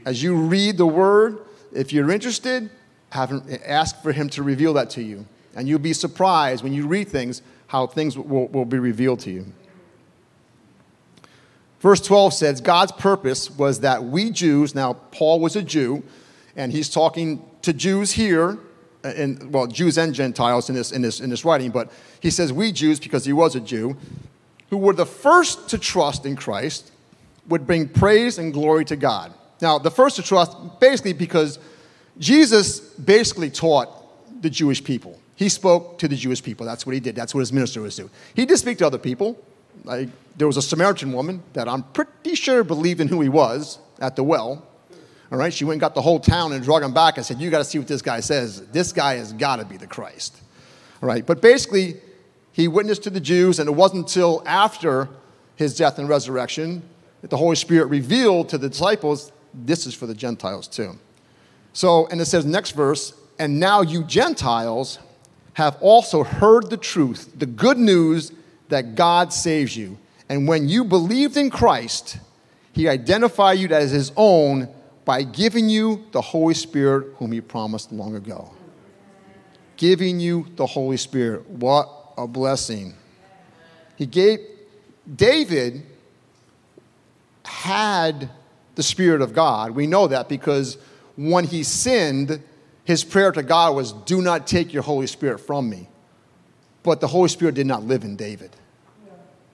[0.04, 1.38] As you read the word,
[1.72, 2.70] if you're interested,
[3.10, 5.26] have him, ask for him to reveal that to you.
[5.54, 9.30] And you'll be surprised when you read things how things will, will be revealed to
[9.30, 9.46] you.
[11.84, 16.02] Verse 12 says, God's purpose was that we Jews, now Paul was a Jew,
[16.56, 18.56] and he's talking to Jews here,
[19.04, 22.30] uh, and well, Jews and Gentiles in this, in, this, in this writing, but he
[22.30, 23.98] says we Jews because he was a Jew,
[24.70, 26.90] who were the first to trust in Christ,
[27.48, 29.34] would bring praise and glory to God.
[29.60, 31.58] Now, the first to trust, basically because
[32.18, 33.90] Jesus basically taught
[34.40, 35.20] the Jewish people.
[35.36, 36.64] He spoke to the Jewish people.
[36.64, 37.14] That's what he did.
[37.14, 38.08] That's what his minister was doing.
[38.32, 39.38] He did speak to other people.
[39.84, 43.78] Like, there was a Samaritan woman that I'm pretty sure believed in who he was
[44.00, 44.66] at the well.
[45.30, 47.40] All right, she went and got the whole town and drug him back and said,
[47.40, 48.66] You got to see what this guy says.
[48.68, 50.36] This guy has got to be the Christ.
[51.02, 51.96] All right, but basically,
[52.52, 55.08] he witnessed to the Jews, and it wasn't until after
[55.56, 56.82] his death and resurrection
[57.20, 60.98] that the Holy Spirit revealed to the disciples, This is for the Gentiles too.
[61.72, 65.00] So, and it says, next verse, and now you Gentiles
[65.54, 68.30] have also heard the truth, the good news
[68.68, 69.98] that God saves you.
[70.28, 72.18] And when you believed in Christ,
[72.72, 74.68] he identified you as his own
[75.04, 78.50] by giving you the Holy Spirit, whom he promised long ago.
[79.76, 81.48] Giving you the Holy Spirit.
[81.48, 82.94] What a blessing.
[83.96, 84.40] He gave,
[85.14, 85.82] David
[87.44, 88.30] had
[88.74, 89.72] the Spirit of God.
[89.72, 90.78] We know that because
[91.16, 92.42] when he sinned,
[92.84, 95.88] his prayer to God was, Do not take your Holy Spirit from me.
[96.84, 98.50] But the Holy Spirit did not live in David.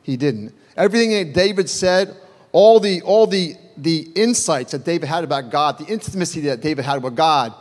[0.03, 0.53] He didn't.
[0.77, 2.14] Everything that David said,
[2.53, 6.85] all the, all the, the insights that David had about God, the intimacy that David
[6.85, 7.55] had with God,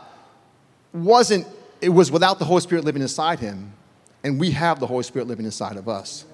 [0.92, 1.46] wasn't,
[1.80, 3.72] it was without the Holy Spirit living inside him.
[4.24, 6.26] And we have the Holy Spirit living inside of us.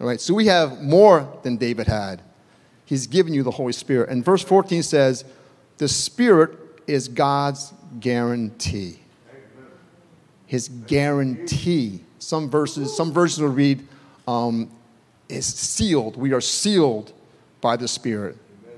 [0.00, 2.22] All right, so we have more than David had.
[2.84, 4.08] He's given you the Holy Spirit.
[4.10, 5.24] And verse 14 says,
[5.78, 6.56] The Spirit
[6.86, 9.00] is God's guarantee.
[10.46, 12.04] His guarantee.
[12.26, 13.86] Some verses, some verses will read,
[14.26, 14.68] um,
[15.28, 16.16] is sealed.
[16.16, 17.12] We are sealed
[17.60, 18.36] by the Spirit.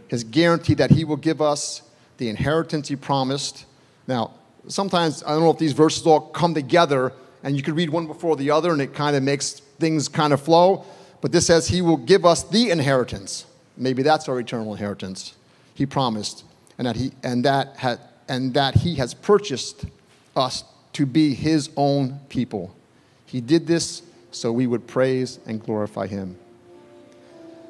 [0.08, 1.80] His guarantee that He will give us
[2.18, 3.64] the inheritance He promised.
[4.06, 4.32] Now,
[4.66, 8.06] sometimes I don't know if these verses all come together and you could read one
[8.06, 10.84] before the other and it kind of makes things kind of flow.
[11.22, 13.46] But this says He will give us the inheritance.
[13.78, 15.36] Maybe that's our eternal inheritance.
[15.72, 16.44] He promised,
[16.76, 19.86] and that He and that and that He has purchased
[20.36, 22.74] us to be His own people.
[23.28, 26.36] He did this so we would praise and glorify Him.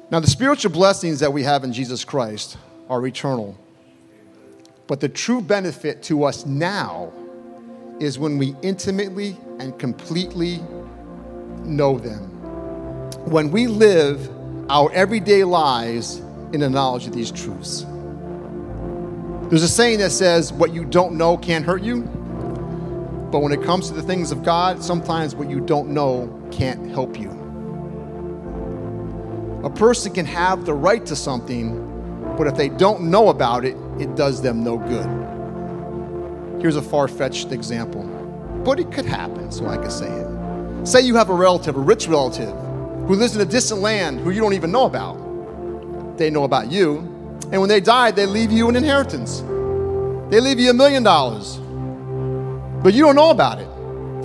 [0.09, 2.57] Now, the spiritual blessings that we have in Jesus Christ
[2.89, 3.57] are eternal.
[4.87, 7.11] But the true benefit to us now
[7.99, 10.59] is when we intimately and completely
[11.63, 12.21] know them.
[13.25, 14.29] When we live
[14.69, 16.21] our everyday lives
[16.53, 17.85] in the knowledge of these truths.
[19.49, 22.03] There's a saying that says, What you don't know can't hurt you.
[23.31, 26.89] But when it comes to the things of God, sometimes what you don't know can't
[26.89, 27.29] help you.
[29.63, 31.85] A person can have the right to something,
[32.37, 36.61] but if they don't know about it, it does them no good.
[36.61, 38.03] Here's a far fetched example,
[38.63, 40.87] but it could happen, so I can say it.
[40.87, 42.49] Say you have a relative, a rich relative,
[43.07, 46.17] who lives in a distant land who you don't even know about.
[46.17, 46.99] They know about you,
[47.51, 49.41] and when they die, they leave you an inheritance.
[50.31, 51.59] They leave you a million dollars,
[52.83, 53.67] but you don't know about it.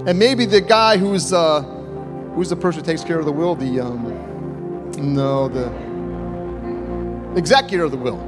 [0.06, 1.62] And maybe the guy who's uh,
[2.34, 4.04] who's the person who takes care of the will, the um,
[4.98, 5.70] no, the
[7.36, 8.18] executor of the will.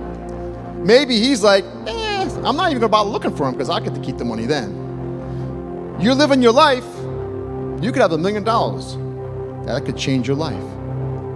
[0.78, 4.00] Maybe he's like, eh, I'm not even bother looking for him because I get to
[4.00, 5.96] keep the money then.
[6.00, 6.86] You're living your life.
[7.82, 8.96] You could have a million dollars.
[9.66, 10.62] That could change your life.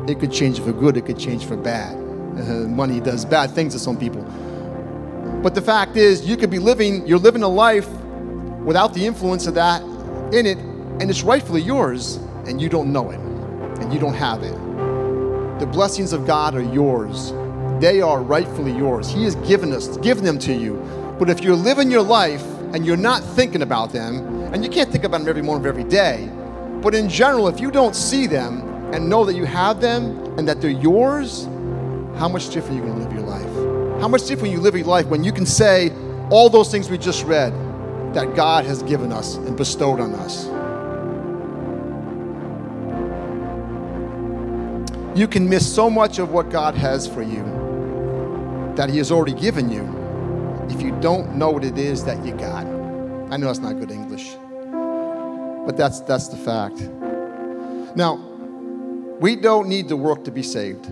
[0.08, 0.96] It could change for good.
[0.96, 1.94] It could change for bad.
[1.96, 4.22] Uh, money does bad things to some people.
[5.42, 7.88] But the fact is, you could be living, you're living a life
[8.64, 9.82] without the influence of that
[10.32, 13.18] in it, and it's rightfully yours, and you don't know it,
[13.80, 14.54] and you don't have it.
[15.60, 17.32] The blessings of God are yours
[17.80, 19.08] They are rightfully yours.
[19.08, 20.76] He has given us, given them to you.
[21.18, 22.44] But if you're living your life
[22.74, 25.70] and you're not thinking about them, and you can't think about them every moment of
[25.70, 26.30] every day,
[26.82, 28.60] but in general, if you don't see them
[28.92, 31.46] and know that you have them and that they're yours,
[32.16, 34.00] how much different are you going to live your life?
[34.02, 35.90] How much different you live your life when you can say
[36.30, 37.52] all those things we just read
[38.14, 40.46] that God has given us and bestowed on us?
[45.18, 47.42] You can miss so much of what God has for you
[48.76, 49.84] that He has already given you
[50.70, 52.64] if you don't know what it is that you got.
[53.30, 54.36] I know that's not good English,
[55.66, 56.80] but that's, that's the fact.
[57.96, 58.16] Now,
[59.20, 60.90] we don't need to work to be saved.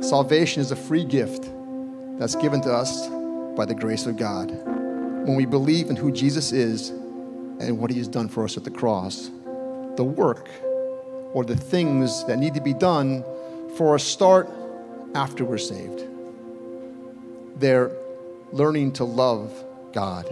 [0.00, 1.50] Salvation is a free gift
[2.18, 3.08] that's given to us
[3.56, 4.71] by the grace of God.
[5.24, 8.64] When we believe in who Jesus is and what He has done for us at
[8.64, 9.30] the cross,
[9.96, 10.48] the work
[11.32, 13.24] or the things that need to be done
[13.76, 14.48] for a start
[15.14, 16.04] after we're saved.
[17.56, 17.90] They're
[18.50, 19.52] learning to love
[19.92, 20.26] God,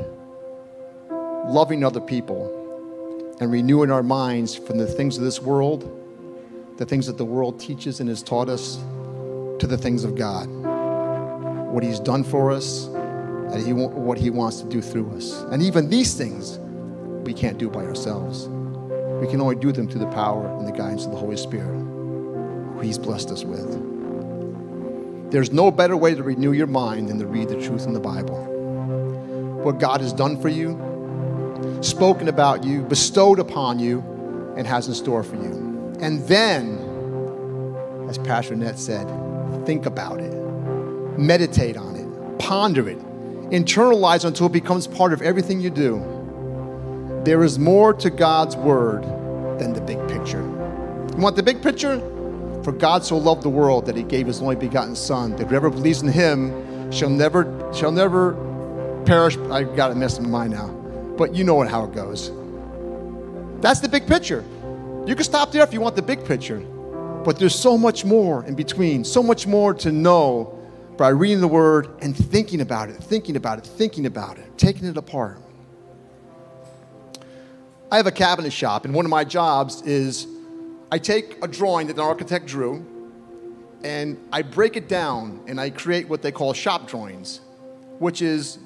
[1.11, 5.89] loving other people, and renewing our minds from the things of this world,
[6.77, 8.77] the things that the world teaches and has taught us,
[9.59, 10.49] to the things of God.
[11.71, 12.89] What He's done for us,
[13.53, 15.33] and he, what He wants to do through us.
[15.51, 16.59] And even these things
[17.25, 18.49] we can't do by ourselves.
[19.21, 21.79] We can only do them through the power and the guidance of the Holy Spirit,
[21.79, 23.91] who He's blessed us with.
[25.31, 28.01] There's no better way to renew your mind than to read the truth in the
[28.01, 28.45] Bible.
[29.63, 30.79] What God has done for you,
[31.83, 34.01] spoken about you, bestowed upon you,
[34.57, 35.95] and has in store for you.
[36.01, 36.79] And then,
[38.09, 39.07] as Pastor Annette said,
[39.67, 40.33] think about it,
[41.19, 42.99] meditate on it, ponder it,
[43.51, 45.99] internalize until it becomes part of everything you do.
[47.25, 49.03] There is more to God's word
[49.59, 50.41] than the big picture.
[50.41, 51.99] You want the big picture?
[52.63, 55.71] For God so loved the world that he gave his only begotten Son, that whoever
[55.71, 58.35] believes in him shall never shall never
[59.05, 59.37] perish.
[59.51, 60.69] I got it messed in my mind now.
[61.17, 62.31] But you know how it goes.
[63.61, 64.45] That's the big picture.
[65.07, 66.61] You can stop there if you want the big picture.
[67.25, 70.60] But there's so much more in between, so much more to know
[71.01, 74.87] by reading the word and thinking about it, thinking about it, thinking about it, taking
[74.87, 75.41] it apart.
[77.91, 80.27] I have a cabinet shop, and one of my jobs is
[80.93, 82.85] I take a drawing that an architect drew
[83.83, 87.41] and I break it down and I create what they call shop drawings,
[87.99, 88.59] which is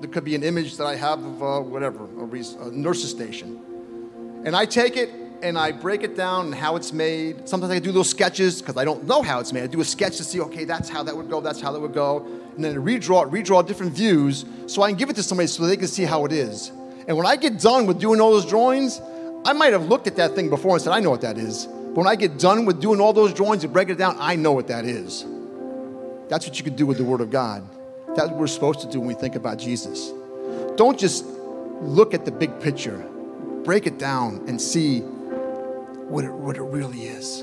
[0.00, 4.42] there could be an image that I have of uh, whatever, a, a nurse's station.
[4.44, 5.10] And I take it
[5.42, 7.48] and I break it down and how it's made.
[7.48, 9.62] Sometimes I do little sketches because I don't know how it's made.
[9.62, 11.80] I do a sketch to see, okay, that's how that would go, that's how that
[11.80, 12.26] would go.
[12.54, 15.46] And then I redraw it, redraw different views so I can give it to somebody
[15.46, 16.70] so they can see how it is.
[17.06, 19.00] And when I get done with doing all those drawings,
[19.44, 21.66] I might have looked at that thing before and said, I know what that is.
[21.66, 24.36] But when I get done with doing all those drawings and break it down, I
[24.36, 25.24] know what that is.
[26.28, 27.62] That's what you can do with the Word of God.
[28.16, 30.12] That's what we're supposed to do when we think about Jesus.
[30.76, 31.24] Don't just
[31.82, 32.98] look at the big picture,
[33.64, 35.04] break it down and see
[36.08, 37.42] what it, what it really is.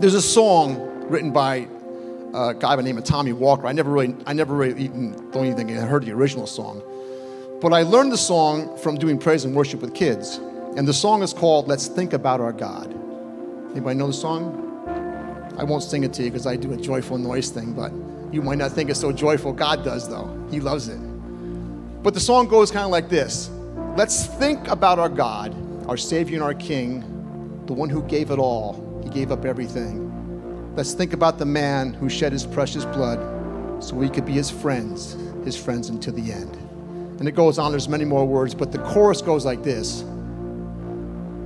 [0.00, 1.66] There's a song written by
[2.34, 3.66] uh, a guy by the name of Tommy Walker.
[3.66, 6.82] I never really, I never really even even think I heard the original song.
[7.60, 10.36] But I learned the song from doing praise and worship with kids.
[10.76, 12.92] And the song is called Let's Think About Our God.
[13.72, 14.64] Anybody know the song?
[15.58, 17.90] I won't sing it to you because I do a joyful noise thing, but
[18.32, 19.52] you might not think it's so joyful.
[19.52, 20.28] God does, though.
[20.52, 20.98] He loves it.
[22.02, 23.50] But the song goes kind of like this
[23.96, 25.52] Let's think about our God,
[25.88, 27.00] our Savior and our King,
[27.66, 29.00] the one who gave it all.
[29.02, 30.74] He gave up everything.
[30.76, 33.18] Let's think about the man who shed his precious blood
[33.82, 36.54] so we could be his friends, his friends until the end.
[37.18, 40.02] And it goes on, there's many more words, but the chorus goes like this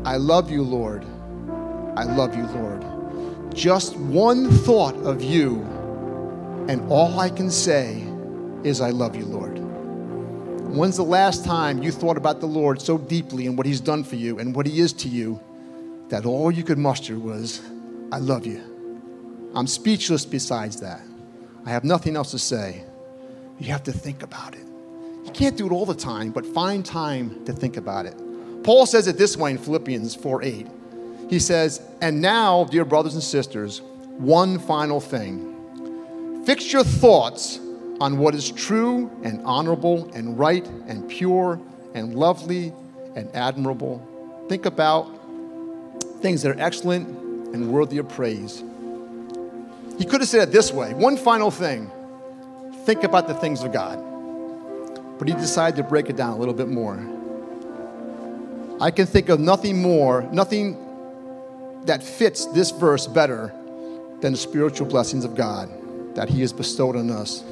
[0.04, 1.04] I love you, Lord.
[1.96, 2.84] I love you, Lord.
[3.54, 5.60] Just one thought of you,
[6.68, 8.02] and all I can say
[8.64, 9.61] is, I love you, Lord.
[10.72, 14.02] When's the last time you thought about the Lord so deeply and what He's done
[14.02, 15.38] for you and what He is to you
[16.08, 17.60] that all you could muster was,
[18.10, 19.50] I love you?
[19.54, 21.02] I'm speechless besides that.
[21.66, 22.84] I have nothing else to say.
[23.58, 24.64] You have to think about it.
[25.26, 28.14] You can't do it all the time, but find time to think about it.
[28.64, 30.66] Paul says it this way in Philippians 4 8.
[31.28, 33.82] He says, And now, dear brothers and sisters,
[34.16, 36.42] one final thing.
[36.46, 37.60] Fix your thoughts
[38.00, 41.60] on what is true and honorable and right and pure
[41.94, 42.72] and lovely
[43.14, 44.06] and admirable.
[44.48, 45.04] Think about
[46.20, 47.08] things that are excellent
[47.54, 48.62] and worthy of praise.
[49.98, 51.90] He could have said it this way one final thing.
[52.84, 53.98] Think about the things of God.
[55.18, 56.98] But he decided to break it down a little bit more.
[58.80, 60.76] I can think of nothing more, nothing
[61.84, 63.52] that fits this verse better
[64.20, 65.68] than the spiritual blessings of God.
[66.16, 67.44] that He has bestowed on us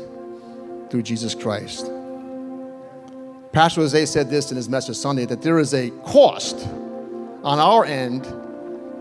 [0.91, 1.91] through Jesus Christ.
[3.53, 6.67] Pastor Jose said this in his message Sunday that there is a cost
[7.43, 8.25] on our end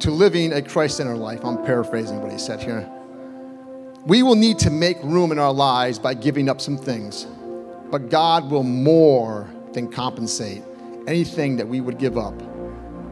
[0.01, 1.43] to living a Christ centered life.
[1.43, 2.89] I'm paraphrasing what he said here.
[4.05, 7.27] We will need to make room in our lives by giving up some things,
[7.91, 10.63] but God will more than compensate
[11.07, 12.33] anything that we would give up.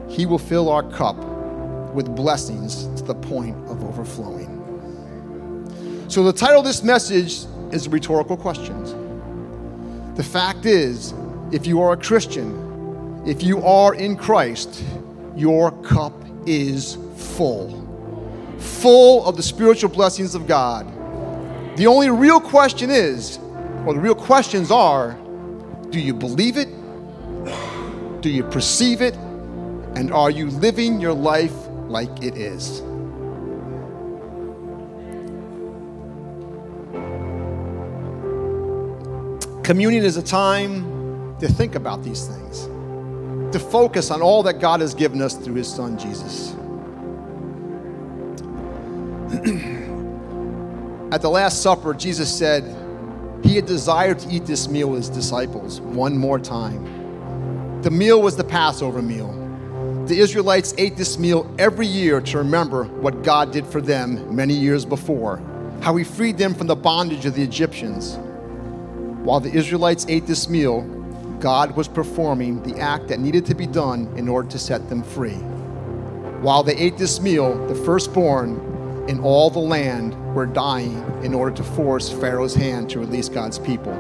[0.10, 1.18] He will fill our cup
[1.94, 4.54] with blessings to the point of overflowing.
[6.08, 8.96] So, the title of this message is Rhetorical Questions.
[10.18, 11.14] The fact is,
[11.52, 14.84] if you are a Christian, if you are in Christ,
[15.36, 16.14] your cup
[16.46, 17.84] is full.
[18.58, 20.88] Full of the spiritual blessings of God.
[21.78, 23.38] The only real question is,
[23.86, 25.18] or the real questions are,
[25.90, 26.70] do you believe it?
[28.22, 29.16] Do you perceive it?
[29.96, 31.56] And are you living your life
[31.88, 32.82] like it is?
[39.68, 42.68] Communion is a time to think about these things,
[43.52, 46.54] to focus on all that God has given us through His Son, Jesus.
[51.12, 52.64] At the Last Supper, Jesus said
[53.44, 57.82] he had desired to eat this meal with his disciples one more time.
[57.82, 59.34] The meal was the Passover meal.
[60.06, 64.54] The Israelites ate this meal every year to remember what God did for them many
[64.54, 65.42] years before,
[65.82, 68.18] how he freed them from the bondage of the Egyptians.
[69.28, 70.84] While the Israelites ate this meal,
[71.42, 75.04] God was performing the act that needed to be done in order to set them
[75.04, 75.36] free.
[76.40, 81.54] While they ate this meal, the firstborn in all the land were dying in order
[81.58, 83.92] to force Pharaoh's hand to release God's people.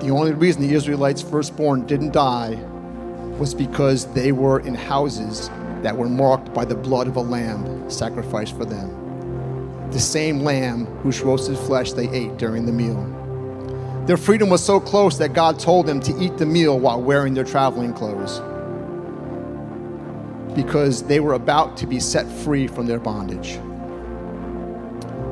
[0.00, 2.56] The only reason the Israelites' firstborn didn't die
[3.38, 5.48] was because they were in houses
[5.80, 9.90] that were marked by the blood of a lamb sacrificed for them.
[9.90, 13.17] The same lamb whose roasted flesh they ate during the meal.
[14.08, 17.34] Their freedom was so close that God told them to eat the meal while wearing
[17.34, 18.40] their traveling clothes
[20.56, 23.58] because they were about to be set free from their bondage.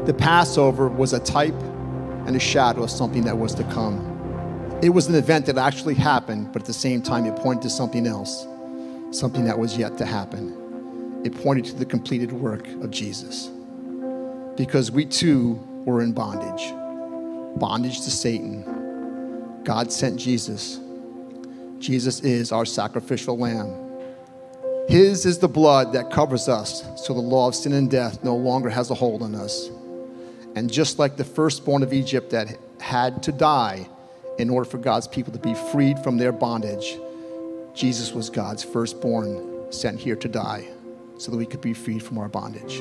[0.07, 1.59] The Passover was a type
[2.27, 4.79] and a shadow of something that was to come.
[4.83, 7.71] It was an event that actually happened, but at the same time, it pointed to
[7.71, 8.47] something else,
[9.11, 11.23] something that was yet to happen.
[11.25, 13.51] It pointed to the completed work of Jesus.
[14.55, 15.55] Because we too
[15.87, 16.75] were in bondage
[17.59, 20.79] bondage to Satan, God sent Jesus.
[21.79, 23.75] Jesus is our sacrificial lamb.
[24.89, 28.37] His is the blood that covers us, so the law of sin and death no
[28.37, 29.69] longer has a hold on us.
[30.55, 33.89] And just like the firstborn of Egypt that had to die
[34.39, 36.99] in order for God's people to be freed from their bondage,
[37.75, 40.69] Jesus was God's firstborn sent here to die
[41.19, 42.79] so that we could be freed from our bondage.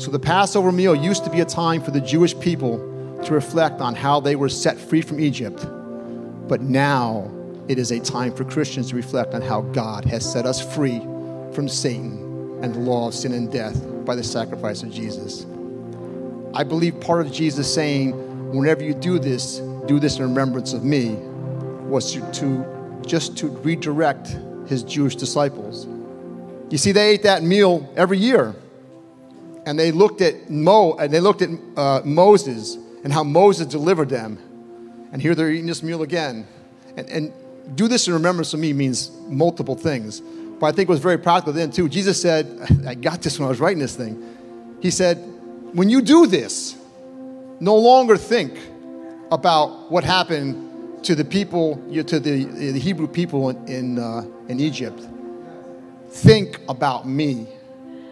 [0.00, 2.78] So the Passover meal used to be a time for the Jewish people
[3.24, 5.66] to reflect on how they were set free from Egypt.
[6.48, 7.30] But now
[7.68, 11.00] it is a time for Christians to reflect on how God has set us free
[11.52, 15.44] from Satan and the law of sin and death by the sacrifice of Jesus.
[16.54, 18.12] I believe part of Jesus saying,
[18.52, 21.10] whenever you do this, do this in remembrance of me,
[21.88, 25.86] was to, to just to redirect his Jewish disciples.
[26.70, 28.54] You see, they ate that meal every year,
[29.66, 32.76] and they looked at Mo, and they looked at uh, Moses,
[33.08, 34.36] and how Moses delivered them.
[35.12, 36.46] And here they're eating this meal again.
[36.94, 37.32] And, and
[37.74, 40.20] do this in remembrance of me means multiple things.
[40.20, 41.88] But I think it was very practical then too.
[41.88, 44.76] Jesus said, I got this when I was writing this thing.
[44.82, 45.16] He said,
[45.72, 46.76] when you do this,
[47.60, 48.58] no longer think
[49.32, 54.60] about what happened to the people, to the, the Hebrew people in, in, uh, in
[54.60, 55.00] Egypt.
[56.10, 57.48] Think about me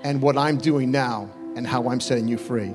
[0.05, 2.73] and what I'm doing now and how I'm setting you free.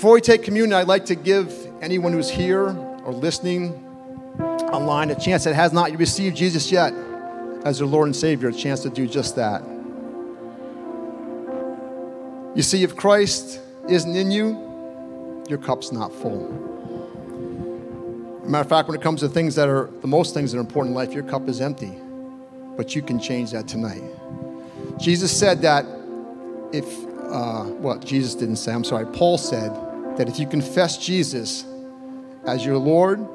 [0.00, 2.68] Before we take communion, I'd like to give anyone who's here
[3.04, 3.74] or listening
[4.72, 6.94] online a chance that has not received Jesus yet
[7.66, 9.60] as their Lord and Savior, a chance to do just that.
[12.56, 16.48] You see, if Christ isn't in you, your cup's not full.
[18.46, 20.62] Matter of fact, when it comes to things that are the most things that are
[20.62, 21.92] important in life, your cup is empty.
[22.74, 24.02] But you can change that tonight.
[24.96, 25.84] Jesus said that
[26.72, 26.86] if,
[27.18, 29.88] uh, well, Jesus didn't say, I'm sorry, Paul said
[30.20, 31.64] that if you confess Jesus
[32.44, 33.26] as your Lord,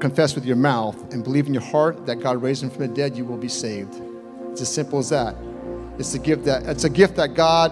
[0.00, 2.88] confess with your mouth, and believe in your heart that God raised him from the
[2.88, 3.94] dead, you will be saved.
[4.50, 5.36] It's as simple as that.
[6.00, 7.70] It's a gift that it's a gift that God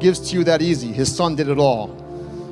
[0.00, 0.88] gives to you that easy.
[0.88, 1.94] His son did it all.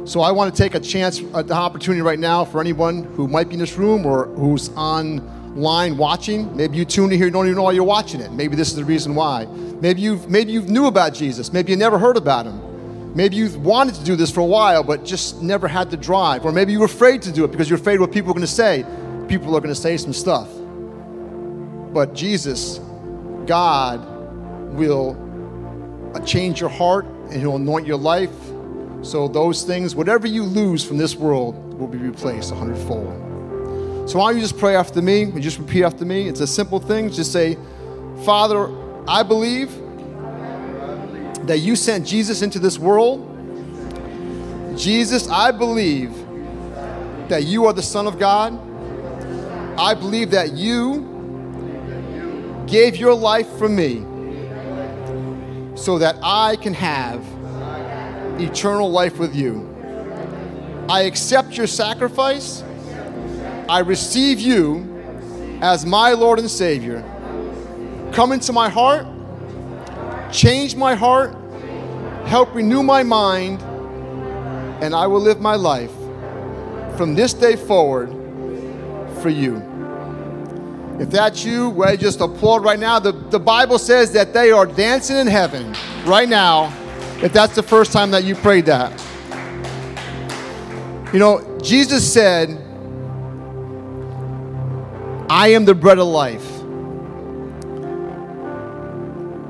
[0.06, 3.26] So I want to take a chance, uh, the opportunity right now for anyone who
[3.26, 6.56] might be in this room or who's online watching.
[6.56, 8.30] Maybe you tuned in here, you don't even know why you're watching it.
[8.30, 9.46] Maybe this is the reason why.
[9.80, 11.52] Maybe you've maybe you've knew about Jesus.
[11.52, 12.67] Maybe you never heard about him.
[13.18, 16.44] Maybe you wanted to do this for a while, but just never had the drive.
[16.44, 18.46] Or maybe you were afraid to do it because you're afraid what people are going
[18.46, 18.84] to say.
[19.26, 20.48] People are going to say some stuff.
[21.92, 22.78] But Jesus,
[23.44, 24.06] God,
[24.72, 25.16] will
[26.14, 28.30] uh, change your heart and He'll anoint your life.
[29.02, 34.08] So those things, whatever you lose from this world, will be replaced a hundredfold.
[34.08, 36.28] So why don't you just pray after me and just repeat after me?
[36.28, 37.10] It's a simple thing.
[37.10, 37.58] Just say,
[38.24, 38.70] Father,
[39.08, 39.76] I believe
[41.48, 43.24] that you sent Jesus into this world.
[44.78, 46.14] Jesus, I believe
[47.28, 48.52] that you are the Son of God.
[49.78, 51.06] I believe that you
[52.66, 54.04] gave your life for me
[55.74, 57.24] so that I can have
[58.40, 59.64] eternal life with you.
[60.88, 62.62] I accept your sacrifice.
[63.68, 67.02] I receive you as my Lord and Savior.
[68.12, 69.06] Come into my heart,
[70.32, 71.36] change my heart,
[72.26, 73.62] help renew my mind,
[74.82, 75.92] and I will live my life
[76.96, 78.10] from this day forward
[79.20, 79.62] for you.
[81.00, 82.98] If that's you, well, just applaud right now.
[82.98, 85.74] The, the Bible says that they are dancing in heaven
[86.04, 86.74] right now
[87.22, 88.92] if that's the first time that you prayed that.
[91.12, 92.50] You know, Jesus said,
[95.30, 96.57] I am the bread of life.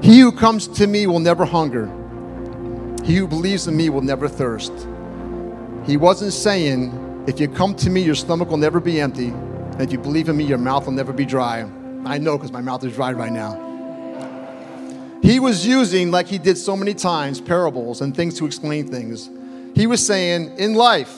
[0.09, 1.84] He who comes to me will never hunger.
[3.04, 4.72] He who believes in me will never thirst.
[5.84, 9.26] He wasn't saying, if you come to me, your stomach will never be empty.
[9.26, 11.70] And if you believe in me, your mouth will never be dry.
[12.06, 13.52] I know because my mouth is dry right now.
[15.22, 19.28] He was using, like he did so many times, parables and things to explain things.
[19.74, 21.14] He was saying, in life,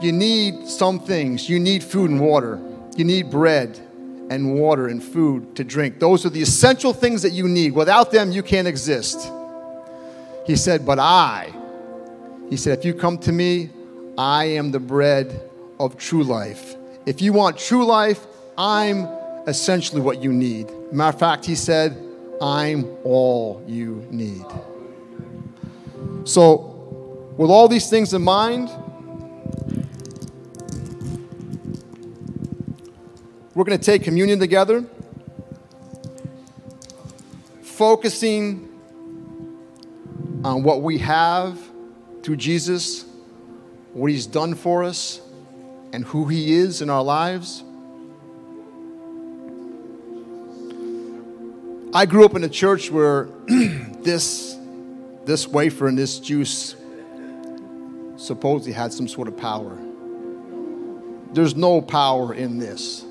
[0.00, 1.48] you need some things.
[1.48, 2.60] You need food and water.
[2.96, 3.80] You need bread
[4.30, 5.98] and water and food to drink.
[5.98, 7.72] Those are the essential things that you need.
[7.72, 9.30] Without them, you can't exist.
[10.46, 11.52] He said, But I,
[12.48, 13.70] he said, if you come to me,
[14.16, 15.40] I am the bread
[15.78, 16.76] of true life.
[17.06, 18.26] If you want true life,
[18.58, 19.08] I'm
[19.46, 20.70] essentially what you need.
[20.92, 21.96] Matter of fact, he said,
[22.40, 24.44] I'm all you need.
[26.24, 28.68] So, with all these things in mind,
[33.52, 34.84] We're going to take communion together,
[37.62, 38.68] focusing
[40.44, 41.58] on what we have
[42.22, 43.04] through Jesus,
[43.92, 45.20] what He's done for us,
[45.92, 47.64] and who He is in our lives.
[51.92, 54.56] I grew up in a church where this,
[55.24, 56.76] this wafer and this juice
[58.16, 59.76] supposedly had some sort of power.
[61.32, 63.06] There's no power in this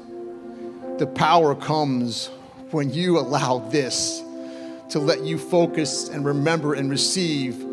[1.00, 2.28] the power comes
[2.72, 4.22] when you allow this
[4.90, 7.64] to let you focus and remember and receive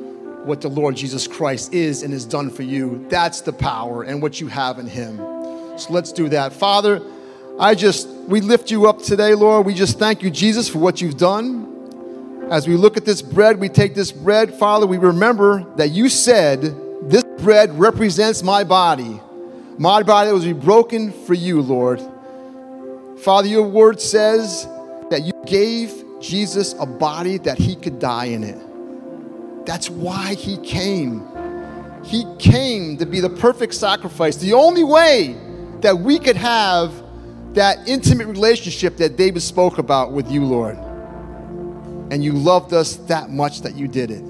[0.45, 3.05] what the Lord Jesus Christ is and has done for you.
[3.09, 5.17] That's the power and what you have in Him.
[5.77, 6.53] So let's do that.
[6.53, 7.03] Father,
[7.59, 9.67] I just, we lift you up today, Lord.
[9.67, 12.47] We just thank you, Jesus, for what you've done.
[12.49, 16.09] As we look at this bread, we take this bread, Father, we remember that you
[16.09, 16.63] said,
[17.11, 19.21] This bread represents my body.
[19.79, 22.01] My body was be broken for you, Lord.
[23.19, 24.69] Father, your word says
[25.11, 29.67] that you gave Jesus a body that he could die in it.
[29.67, 31.27] That's why he came.
[32.05, 35.37] He came to be the perfect sacrifice, the only way
[35.81, 36.93] that we could have
[37.55, 40.77] that intimate relationship that David spoke about with you, Lord.
[42.13, 44.23] And you loved us that much that you did it.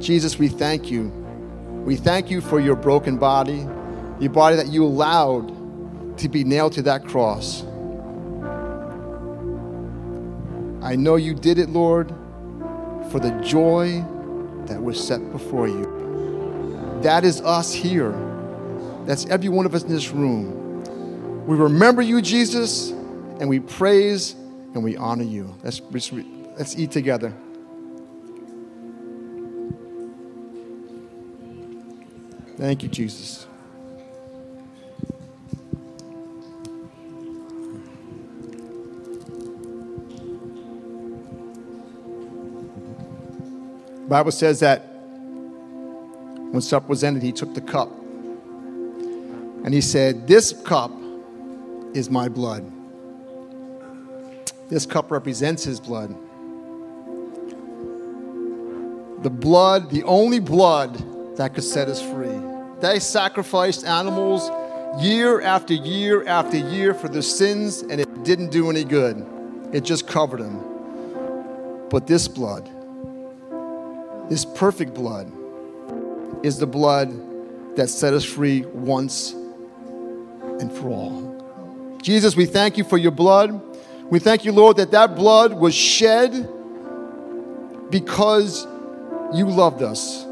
[0.00, 1.04] Jesus, we thank you.
[1.84, 3.66] We thank you for your broken body,
[4.20, 5.53] your body that you allowed
[6.18, 7.64] to be nailed to that cross.
[10.82, 12.08] I know you did it, Lord,
[13.10, 14.04] for the joy
[14.66, 17.00] that was set before you.
[17.02, 18.12] That is us here.
[19.06, 21.44] That's every one of us in this room.
[21.46, 24.34] We remember you, Jesus, and we praise
[24.74, 25.54] and we honor you.
[25.62, 27.34] Let's, let's eat together.
[32.56, 33.46] Thank you, Jesus.
[44.14, 44.78] Bible says that
[46.52, 47.90] when supper was ended, he took the cup
[49.64, 50.92] and he said, This cup
[51.94, 52.64] is my blood.
[54.68, 56.10] This cup represents his blood.
[59.24, 60.94] The blood, the only blood
[61.36, 62.38] that could set us free.
[62.80, 64.48] They sacrificed animals
[65.02, 69.26] year after year after year for their sins, and it didn't do any good.
[69.72, 71.88] It just covered them.
[71.90, 72.70] But this blood,
[74.28, 75.30] this perfect blood,
[76.44, 81.98] is the blood that set us free once and for all.
[82.02, 83.60] Jesus, we thank you for your blood.
[84.10, 86.48] We thank you, Lord, that that blood was shed
[87.90, 88.66] because
[89.32, 90.24] you loved us.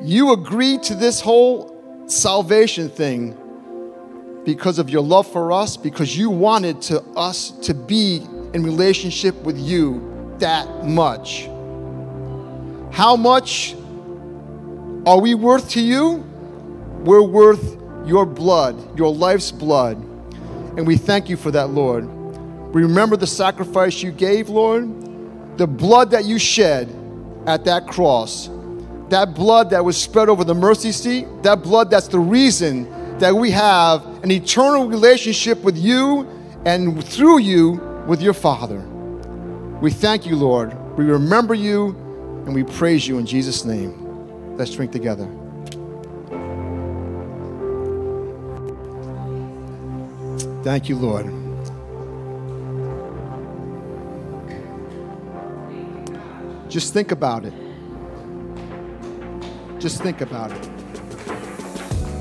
[0.00, 3.36] You agreed to this whole salvation thing
[4.44, 9.34] because of your love for us, because you wanted to us to be in relationship
[9.42, 11.48] with you that much.
[12.94, 13.74] How much
[15.04, 16.24] are we worth to you?
[17.00, 17.76] We're worth
[18.06, 19.96] your blood, your life's blood.
[20.76, 22.04] And we thank you for that, Lord.
[22.72, 26.88] We remember the sacrifice you gave, Lord, the blood that you shed
[27.48, 28.48] at that cross,
[29.08, 33.34] that blood that was spread over the mercy seat, that blood that's the reason that
[33.34, 36.28] we have an eternal relationship with you
[36.64, 37.72] and through you
[38.06, 38.78] with your Father.
[39.80, 40.72] We thank you, Lord.
[40.96, 42.03] We remember you
[42.46, 44.56] and we praise you in Jesus' name.
[44.56, 45.28] Let's drink together.
[50.62, 51.26] Thank you, Lord.
[56.70, 57.52] Just think about it.
[59.78, 60.68] Just think about it.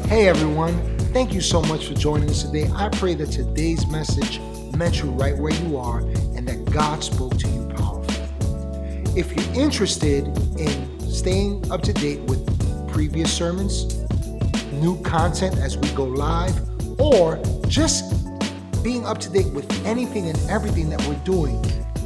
[0.07, 0.73] Hey everyone,
[1.13, 2.69] thank you so much for joining us today.
[2.75, 4.39] I pray that today's message
[4.75, 7.72] met you right where you are and that God spoke to you.
[9.15, 10.25] If you're interested
[10.57, 12.41] in staying up to date with
[12.91, 13.99] previous sermons,
[14.71, 16.59] new content as we go live,
[16.99, 18.11] or just
[18.83, 21.61] being up to date with anything and everything that we're doing,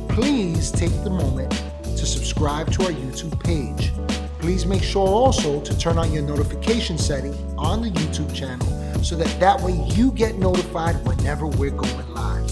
[0.10, 1.50] please take the moment
[1.84, 3.94] to subscribe to our YouTube page.
[4.40, 8.68] Please make sure also to turn on your notification setting on the YouTube channel
[9.02, 12.47] so that that way you get notified whenever we're going live.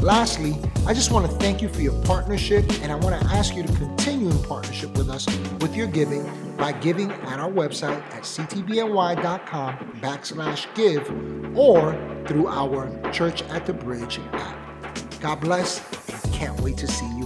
[0.00, 0.54] Lastly,
[0.86, 3.62] I just want to thank you for your partnership and I want to ask you
[3.62, 5.26] to continue in partnership with us
[5.60, 6.24] with your giving
[6.56, 11.08] by giving at our website at ctbny.com backslash give
[11.56, 14.56] or through our Church at the Bridge app.
[15.20, 15.80] God bless
[16.24, 17.25] and can't wait to see you.